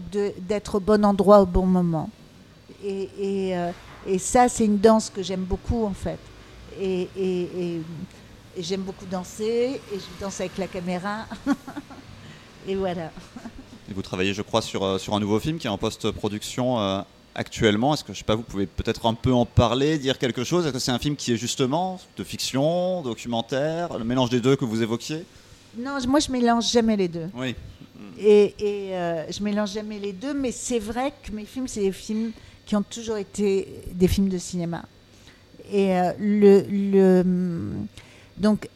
d'être 0.46 0.76
au 0.76 0.80
bon 0.80 1.04
endroit 1.04 1.40
au 1.40 1.46
bon 1.46 1.66
moment. 1.66 2.08
Et, 2.84 3.08
et, 3.18 3.56
euh, 3.58 3.72
et 4.06 4.18
ça, 4.20 4.48
c'est 4.48 4.64
une 4.64 4.78
danse 4.78 5.10
que 5.10 5.22
j'aime 5.22 5.42
beaucoup, 5.42 5.84
en 5.84 5.92
fait. 5.92 6.18
Et, 6.80 7.08
et- 7.16 7.42
et- 7.42 7.80
et 8.56 8.62
j'aime 8.62 8.82
beaucoup 8.82 9.06
danser, 9.06 9.80
et 9.92 9.96
je 9.98 10.20
danse 10.24 10.40
avec 10.40 10.58
la 10.58 10.66
caméra. 10.66 11.26
et 12.68 12.74
voilà. 12.74 13.10
Et 13.88 13.92
vous 13.94 14.02
travaillez, 14.02 14.34
je 14.34 14.42
crois, 14.42 14.62
sur, 14.62 14.82
euh, 14.84 14.98
sur 14.98 15.14
un 15.14 15.20
nouveau 15.20 15.38
film 15.40 15.58
qui 15.58 15.66
est 15.66 15.70
en 15.70 15.78
post-production 15.78 16.78
euh, 16.80 17.00
actuellement. 17.34 17.94
Est-ce 17.94 18.04
que, 18.04 18.12
je 18.12 18.18
sais 18.18 18.24
pas, 18.24 18.34
vous 18.34 18.42
pouvez 18.42 18.66
peut-être 18.66 19.06
un 19.06 19.14
peu 19.14 19.32
en 19.32 19.46
parler, 19.46 19.98
dire 19.98 20.18
quelque 20.18 20.42
chose? 20.44 20.64
Est-ce 20.64 20.72
que 20.72 20.78
c'est 20.78 20.90
un 20.92 20.98
film 20.98 21.16
qui 21.16 21.32
est 21.32 21.36
justement 21.36 22.00
de 22.16 22.24
fiction, 22.24 23.02
documentaire, 23.02 23.96
le 23.98 24.04
mélange 24.04 24.30
des 24.30 24.40
deux 24.40 24.56
que 24.56 24.64
vous 24.64 24.82
évoquiez? 24.82 25.24
Non, 25.78 25.98
moi, 26.08 26.18
je 26.20 26.30
mélange 26.32 26.70
jamais 26.70 26.96
les 26.96 27.08
deux. 27.08 27.28
Oui. 27.34 27.54
Et, 28.18 28.54
et, 28.58 28.96
euh, 28.96 29.30
je 29.30 29.42
mélange 29.42 29.72
jamais 29.72 29.98
les 29.98 30.12
deux, 30.12 30.34
mais 30.34 30.50
c'est 30.52 30.80
vrai 30.80 31.12
que 31.22 31.30
mes 31.32 31.44
films, 31.44 31.68
c'est 31.68 31.80
des 31.80 31.92
films 31.92 32.32
qui 32.66 32.74
ont 32.76 32.82
toujours 32.82 33.16
été 33.16 33.68
des 33.92 34.08
films 34.08 34.28
de 34.28 34.38
cinéma. 34.38 34.82
Et 35.72 35.96
euh, 35.96 36.12
le, 36.18 36.64
le- 36.70 37.72
donc, 38.36 38.68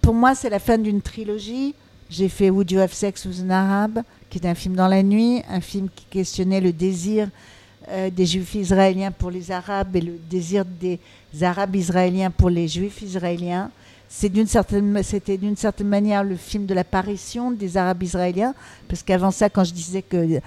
pour 0.00 0.14
moi, 0.14 0.34
c'est 0.34 0.50
la 0.50 0.58
fin 0.58 0.78
d'une 0.78 1.00
trilogie, 1.00 1.74
J'ai 2.10 2.28
fait 2.28 2.50
Would 2.50 2.70
You 2.70 2.80
Have 2.80 2.92
Sex 2.92 3.24
with 3.24 3.40
an 3.42 3.50
Arab, 3.50 4.00
qui 4.28 4.38
est 4.38 4.46
un 4.46 4.54
film 4.54 4.74
dans 4.76 4.88
la 4.88 5.02
nuit, 5.02 5.42
un 5.48 5.60
film 5.60 5.88
qui 5.94 6.04
questionnait 6.10 6.60
le 6.60 6.72
désir 6.72 7.28
euh, 7.88 8.10
des 8.10 8.26
juifs 8.26 8.54
israéliens 8.54 9.10
pour 9.10 9.30
les 9.30 9.50
arabes 9.50 9.96
et 9.96 10.00
le 10.00 10.18
désir 10.30 10.64
des 10.64 10.98
arabes 11.42 11.76
israéliens 11.76 12.30
pour 12.30 12.50
les 12.50 12.68
juifs 12.68 13.00
israéliens. 13.02 13.70
C'était 14.08 15.38
d'une 15.38 15.56
certaine 15.56 15.88
manière 15.88 16.22
le 16.22 16.36
film 16.36 16.66
de 16.66 16.74
l'apparition 16.74 17.50
des 17.50 17.76
arabes 17.76 18.02
israéliens, 18.02 18.54
parce 18.86 19.02
qu'avant 19.02 19.30
ça, 19.32 19.48
quand 19.48 19.64
je 19.64 19.72
disais 19.72 20.02
que, 20.02 20.40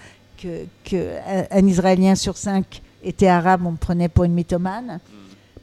un 1.52 1.67
Israélien 1.67 2.15
sur 2.15 2.38
cinq 2.38 2.82
était 3.04 3.28
arabe, 3.28 3.65
on 3.65 3.71
me 3.71 3.78
prenait 3.78 4.08
pour 4.10 4.23
une 4.23 4.34
mythomane. 4.34 5.00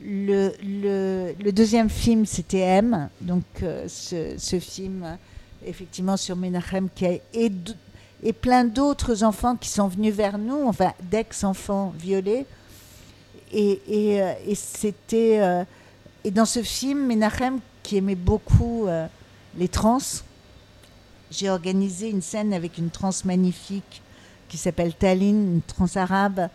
Le, 0.07 1.51
deuxième 1.51 1.88
film, 1.88 2.27
c'était 2.27 2.59
M, 2.59 3.09
donc 3.23 3.45
euh, 3.62 3.87
ce, 3.88 4.59
film 4.61 5.17
effectivement 5.67 6.19
sur 6.19 6.37
Menachem 6.37 6.90
qui 6.95 7.07
a, 7.07 7.12
et, 7.33 8.33
plein 8.35 8.64
d'autres 8.67 9.25
enfants 9.25 9.57
qui 9.57 9.71
sont 9.71 9.88
venus 9.88 10.14
vers 10.14 10.37
nous, 10.37 10.67
enfin 10.67 10.93
d'ex-enfants 11.11 11.95
violés. 11.99 12.45
Et, 13.51 13.81
euh, 14.21 14.35
c'était 14.55 15.40
euh, 15.40 15.64
et 16.23 16.31
dans 16.31 16.45
ce 16.45 16.62
film, 16.62 17.07
Menachem 17.07 17.61
qui 17.83 17.97
aimait 17.97 18.14
beaucoup 18.14 18.87
les 19.57 19.69
trans, 19.69 19.99
j'ai 21.31 21.49
organisé 21.49 22.11
une 22.11 22.23
scène 22.23 22.53
avec 22.53 22.77
une 22.79 22.90
trans 22.90 23.11
magnifique 23.25 24.03
qui 24.49 24.59
s'appelle 24.59 24.95
Tallinn, 24.95 25.55
une 25.55 25.62
trans 25.62 25.97
arabe, 25.97 26.49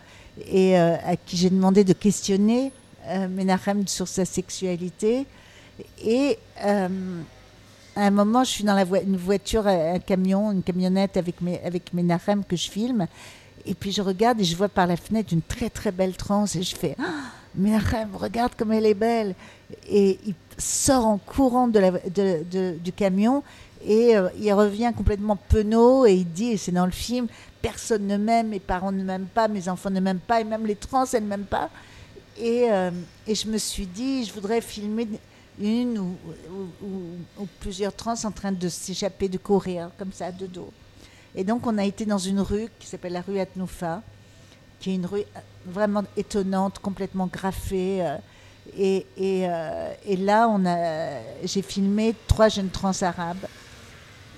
et 0.48 0.76
à 0.76 1.16
qui 1.16 1.38
j'ai 1.38 1.52
demandé 1.52 1.84
de 1.84 1.94
questionner 1.94 2.72
euh, 3.08 3.28
Menachem 3.28 3.88
sur 3.88 4.08
sa 4.08 4.26
sexualité. 4.26 5.26
Et 6.04 6.38
euh, 6.66 6.88
à 7.96 8.02
un 8.02 8.12
moment, 8.12 8.44
je 8.44 8.50
suis 8.52 8.64
dans 8.64 8.76
la 8.76 8.84
une 9.02 9.18
voiture, 9.18 9.68
un 9.68 10.00
camion, 10.00 10.52
une 10.52 10.64
camionnette 10.64 11.18
avec, 11.18 11.42
mes, 11.42 11.60
avec 11.64 11.92
que 12.48 12.56
je 12.56 12.70
filme. 12.70 13.08
Et 13.66 13.74
puis 13.74 13.92
je 13.92 14.02
regarde 14.02 14.40
et 14.40 14.44
je 14.44 14.56
vois 14.56 14.70
par 14.70 14.88
la 14.88 14.96
fenêtre 14.96 15.34
une 15.34 15.42
très 15.42 15.70
très 15.70 15.92
belle 15.92 16.16
transe 16.16 16.56
et 16.56 16.64
je 16.64 16.76
fais 16.76 16.96
Menachem, 17.56 18.16
regarde 18.16 18.54
comme 18.58 18.72
elle 18.72 18.86
est 18.86 18.94
belle. 18.94 19.36
Et 19.88 20.20
il 20.26 20.34
sort 20.58 21.06
en 21.06 21.18
courant 21.18 21.68
de 21.68 21.80
la, 21.80 21.92
de- 21.92 22.78
du 22.78 22.92
camion 22.92 23.44
et 23.86 24.16
euh, 24.16 24.30
il 24.40 24.52
revient 24.54 24.92
complètement 24.96 25.36
penaud 25.36 26.06
et 26.06 26.14
il 26.14 26.26
dit, 26.32 26.52
et 26.52 26.58
c'est 26.58 26.72
dans 26.72 26.86
le 26.86 26.92
film, 26.92 27.28
personne 27.62 28.08
ne 28.08 28.18
m'aime, 28.18 28.50
mes 28.50 28.60
parents 28.60 28.92
ne 28.92 29.04
m'aiment 29.04 29.28
pas, 29.34 29.48
mes 29.48 29.68
enfants 29.70 29.90
ne 29.90 30.00
m'aiment 30.00 30.20
pas 30.20 30.42
et 30.42 30.44
même 30.44 30.66
les 30.66 30.76
trans, 30.76 31.06
elles 31.14 31.24
ne 31.24 31.28
m'aiment 31.28 31.44
pas. 31.44 31.70
Et, 32.40 32.72
euh, 32.72 32.92
et 33.28 33.36
je 33.36 33.48
me 33.48 33.58
suis 33.58 33.86
dit, 33.86 34.24
je 34.24 34.34
voudrais 34.34 34.62
filmer 34.62 35.08
une 35.60 36.00
ou, 36.00 37.48
plusieurs 37.60 37.94
trans 37.94 38.16
en 38.24 38.32
train 38.32 38.54
de 38.54 38.70
s'échapper 38.70 39.28
de 39.28 39.38
courir, 39.38 39.92
comme 39.98 40.14
ça, 40.14 40.32
de 40.32 40.48
dos. 40.48 40.72
Et 41.36 41.44
donc, 41.44 41.68
on 41.68 41.78
a 41.78 41.84
été 41.84 42.06
dans 42.06 42.18
une 42.18 42.40
rue 42.40 42.70
qui 42.80 42.88
s'appelle 42.88 43.14
la 43.14 43.22
rue 43.22 43.40
Atnoufa, 43.40 44.02
qui 44.80 44.92
est 44.92 44.96
une 44.96 45.06
rue 45.06 45.20
euh, 45.20 45.40
vraiment 45.66 46.04
étonnante, 46.16 46.80
complètement 46.80 47.28
graffée. 47.28 48.02
euh, 48.02 49.94
et, 50.06 50.16
là, 50.16 50.50
j'ai 51.44 51.62
filmé 51.62 52.16
trois 52.28 52.48
jeunes 52.48 52.70
trans 52.70 52.94
arabes. 53.02 53.46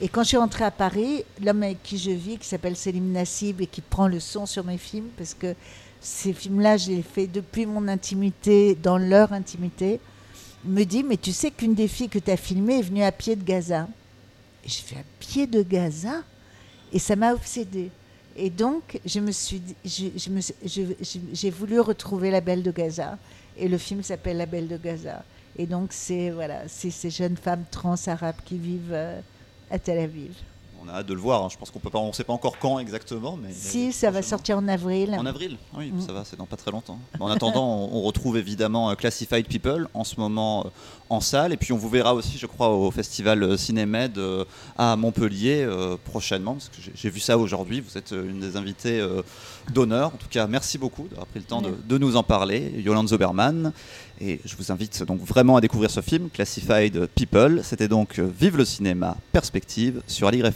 Et 0.02 0.08
quand 0.08 0.24
je 0.24 0.30
suis 0.30 0.38
rentrée 0.38 0.64
à 0.64 0.72
Paris, 0.72 1.24
l'homme 1.40 1.62
avec 1.62 1.84
qui 1.84 2.00
je 2.00 2.10
vis, 2.10 2.40
qui 2.40 2.48
s'appelle 2.48 2.76
Selim 2.76 3.12
Nassib 3.12 3.62
et 3.62 3.68
qui 3.68 3.82
prend 3.82 4.08
le 4.08 4.20
son 4.20 4.48
sur 4.48 4.64
mes 4.64 4.80
films, 4.80 5.10
parce 5.16 5.36
que 5.36 5.54
ces 6.02 6.34
films-là, 6.34 6.78
je 6.78 6.90
les 6.92 7.04
fais 7.04 7.28
depuis 7.28 7.66
mon 7.66 7.88
intimité, 7.88 8.76
dans 8.76 8.98
leur 8.98 9.32
intimité, 9.34 10.00
me 10.66 10.84
dit 10.84 11.04
Mais 11.04 11.18
tu 11.18 11.32
sais 11.32 11.52
qu'une 11.52 11.74
des 11.76 11.88
filles 11.88 12.10
que 12.10 12.20
tu 12.20 12.32
as 12.32 12.38
filmées 12.38 12.80
est 12.80 12.84
venue 12.84 13.04
à 13.04 13.12
pied 13.12 13.36
de 13.36 13.44
Gaza. 13.44 13.88
Et 14.66 14.70
je 14.70 14.82
fais 14.82 14.96
à 14.98 15.04
pied 15.20 15.48
de 15.48 15.62
Gaza? 15.64 16.24
Et 16.92 17.00
ça 17.00 17.16
m'a 17.16 17.34
obsédée. 17.34 17.90
Et 18.36 18.50
donc, 18.50 19.00
je- 19.06 19.20
j'ai 21.34 21.50
voulu 21.50 21.80
retrouver 21.80 22.32
la 22.32 22.42
Belle 22.42 22.64
de 22.64 22.72
Gaza. 22.72 23.18
Et 23.58 23.68
le 23.68 23.78
film 23.78 24.02
s'appelle 24.04 24.38
La 24.38 24.46
Belle 24.46 24.68
de 24.68 24.78
Gaza. 24.78 25.24
Et 25.58 25.66
donc, 25.66 25.90
c'est 25.92 26.30
voilà, 26.32 26.68
c'est 26.68 26.92
ces 26.92 27.10
jeunes 27.10 27.36
femmes 27.38 27.66
trans 27.70 27.96
arabes 28.08 28.38
qui 28.46 28.58
vivent 28.58 28.94
euh, 28.94 29.20
à 29.70 29.78
Tel 29.78 30.00
Aviv. 30.00 30.34
On 30.84 30.88
a 30.90 30.94
hâte 30.94 31.06
de 31.08 31.14
le 31.14 31.20
voir. 31.20 31.44
hein. 31.44 31.48
Je 31.52 31.58
pense 31.58 31.70
qu'on 31.70 31.80
peut 31.80 31.90
pas, 31.90 32.00
on 32.00 32.12
sait 32.14 32.24
pas 32.24 32.34
encore 32.34 32.58
quand 32.58 32.80
exactement, 32.80 33.38
mais 33.42 33.50
Si, 33.54 33.94
ça 33.94 34.10
va 34.10 34.22
sortir 34.22 34.58
en 34.58 34.68
avril. 34.68 35.16
En 35.20 35.26
avril 35.26 35.58
Oui, 35.78 35.92
Mm. 35.92 36.02
ça 36.02 36.12
va, 36.14 36.24
c'est 36.26 36.38
dans 36.38 36.46
pas 36.48 36.56
très 36.58 36.72
longtemps. 36.72 36.98
En 37.20 37.28
attendant, 37.28 37.64
on, 37.92 37.98
on 37.98 38.02
retrouve 38.02 38.38
évidemment 38.38 38.90
euh, 38.90 38.96
Classified 38.96 39.46
People 39.48 39.88
en 39.94 40.04
ce 40.04 40.20
moment 40.20 40.66
euh, 40.66 40.70
en 41.10 41.20
salle. 41.22 41.54
Et 41.54 41.58
puis 41.58 41.72
on 41.74 41.78
vous 41.78 41.90
verra 41.90 42.14
aussi, 42.16 42.38
je 42.38 42.46
crois, 42.48 42.70
au 42.70 42.90
festival 42.92 43.44
euh, 43.44 43.58
Cinémed 43.58 44.20
à 44.78 44.96
Montpellier 44.96 45.68
prochainement. 46.06 46.54
Parce 46.54 46.70
que 46.70 46.78
j'ai- 46.96 47.10
vu 47.10 47.20
ça 47.20 47.38
aujourd'hui. 47.38 47.82
Vous 47.82 47.98
êtes 47.98 48.12
une 48.12 48.40
des 48.40 48.56
invitées 48.58 49.06
d'honneur. 49.74 50.08
En 50.08 50.18
tout 50.18 50.28
cas, 50.30 50.48
merci 50.48 50.78
beaucoup 50.78 51.08
d'avoir 51.10 51.28
pris 51.28 51.40
le 51.40 51.46
temps 51.46 51.62
de, 51.62 51.74
de 51.88 51.98
nous 51.98 52.16
en 52.16 52.24
parler, 52.24 52.72
Yolande 52.78 53.10
Zoberman. 53.10 53.74
Et 54.24 54.40
je 54.46 54.56
vous 54.56 54.72
invite 54.72 55.04
donc 55.04 55.22
vraiment 55.22 55.56
à 55.56 55.62
découvrir 55.62 55.90
ce 55.90 56.02
film, 56.02 56.30
Classified 56.30 57.08
People. 57.16 57.62
C'était 57.64 57.88
donc 57.88 58.20
euh, 58.20 58.30
Vive 58.40 58.56
le 58.56 58.66
cinéma, 58.66 59.18
perspective 59.32 60.02
sur 60.06 60.28
Aligre. 60.28 60.48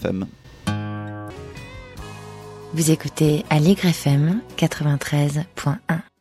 Vous 2.73 2.91
écoutez 2.91 3.43
Aligre 3.49 3.85
FM 3.85 4.41
93.1. 4.55 6.14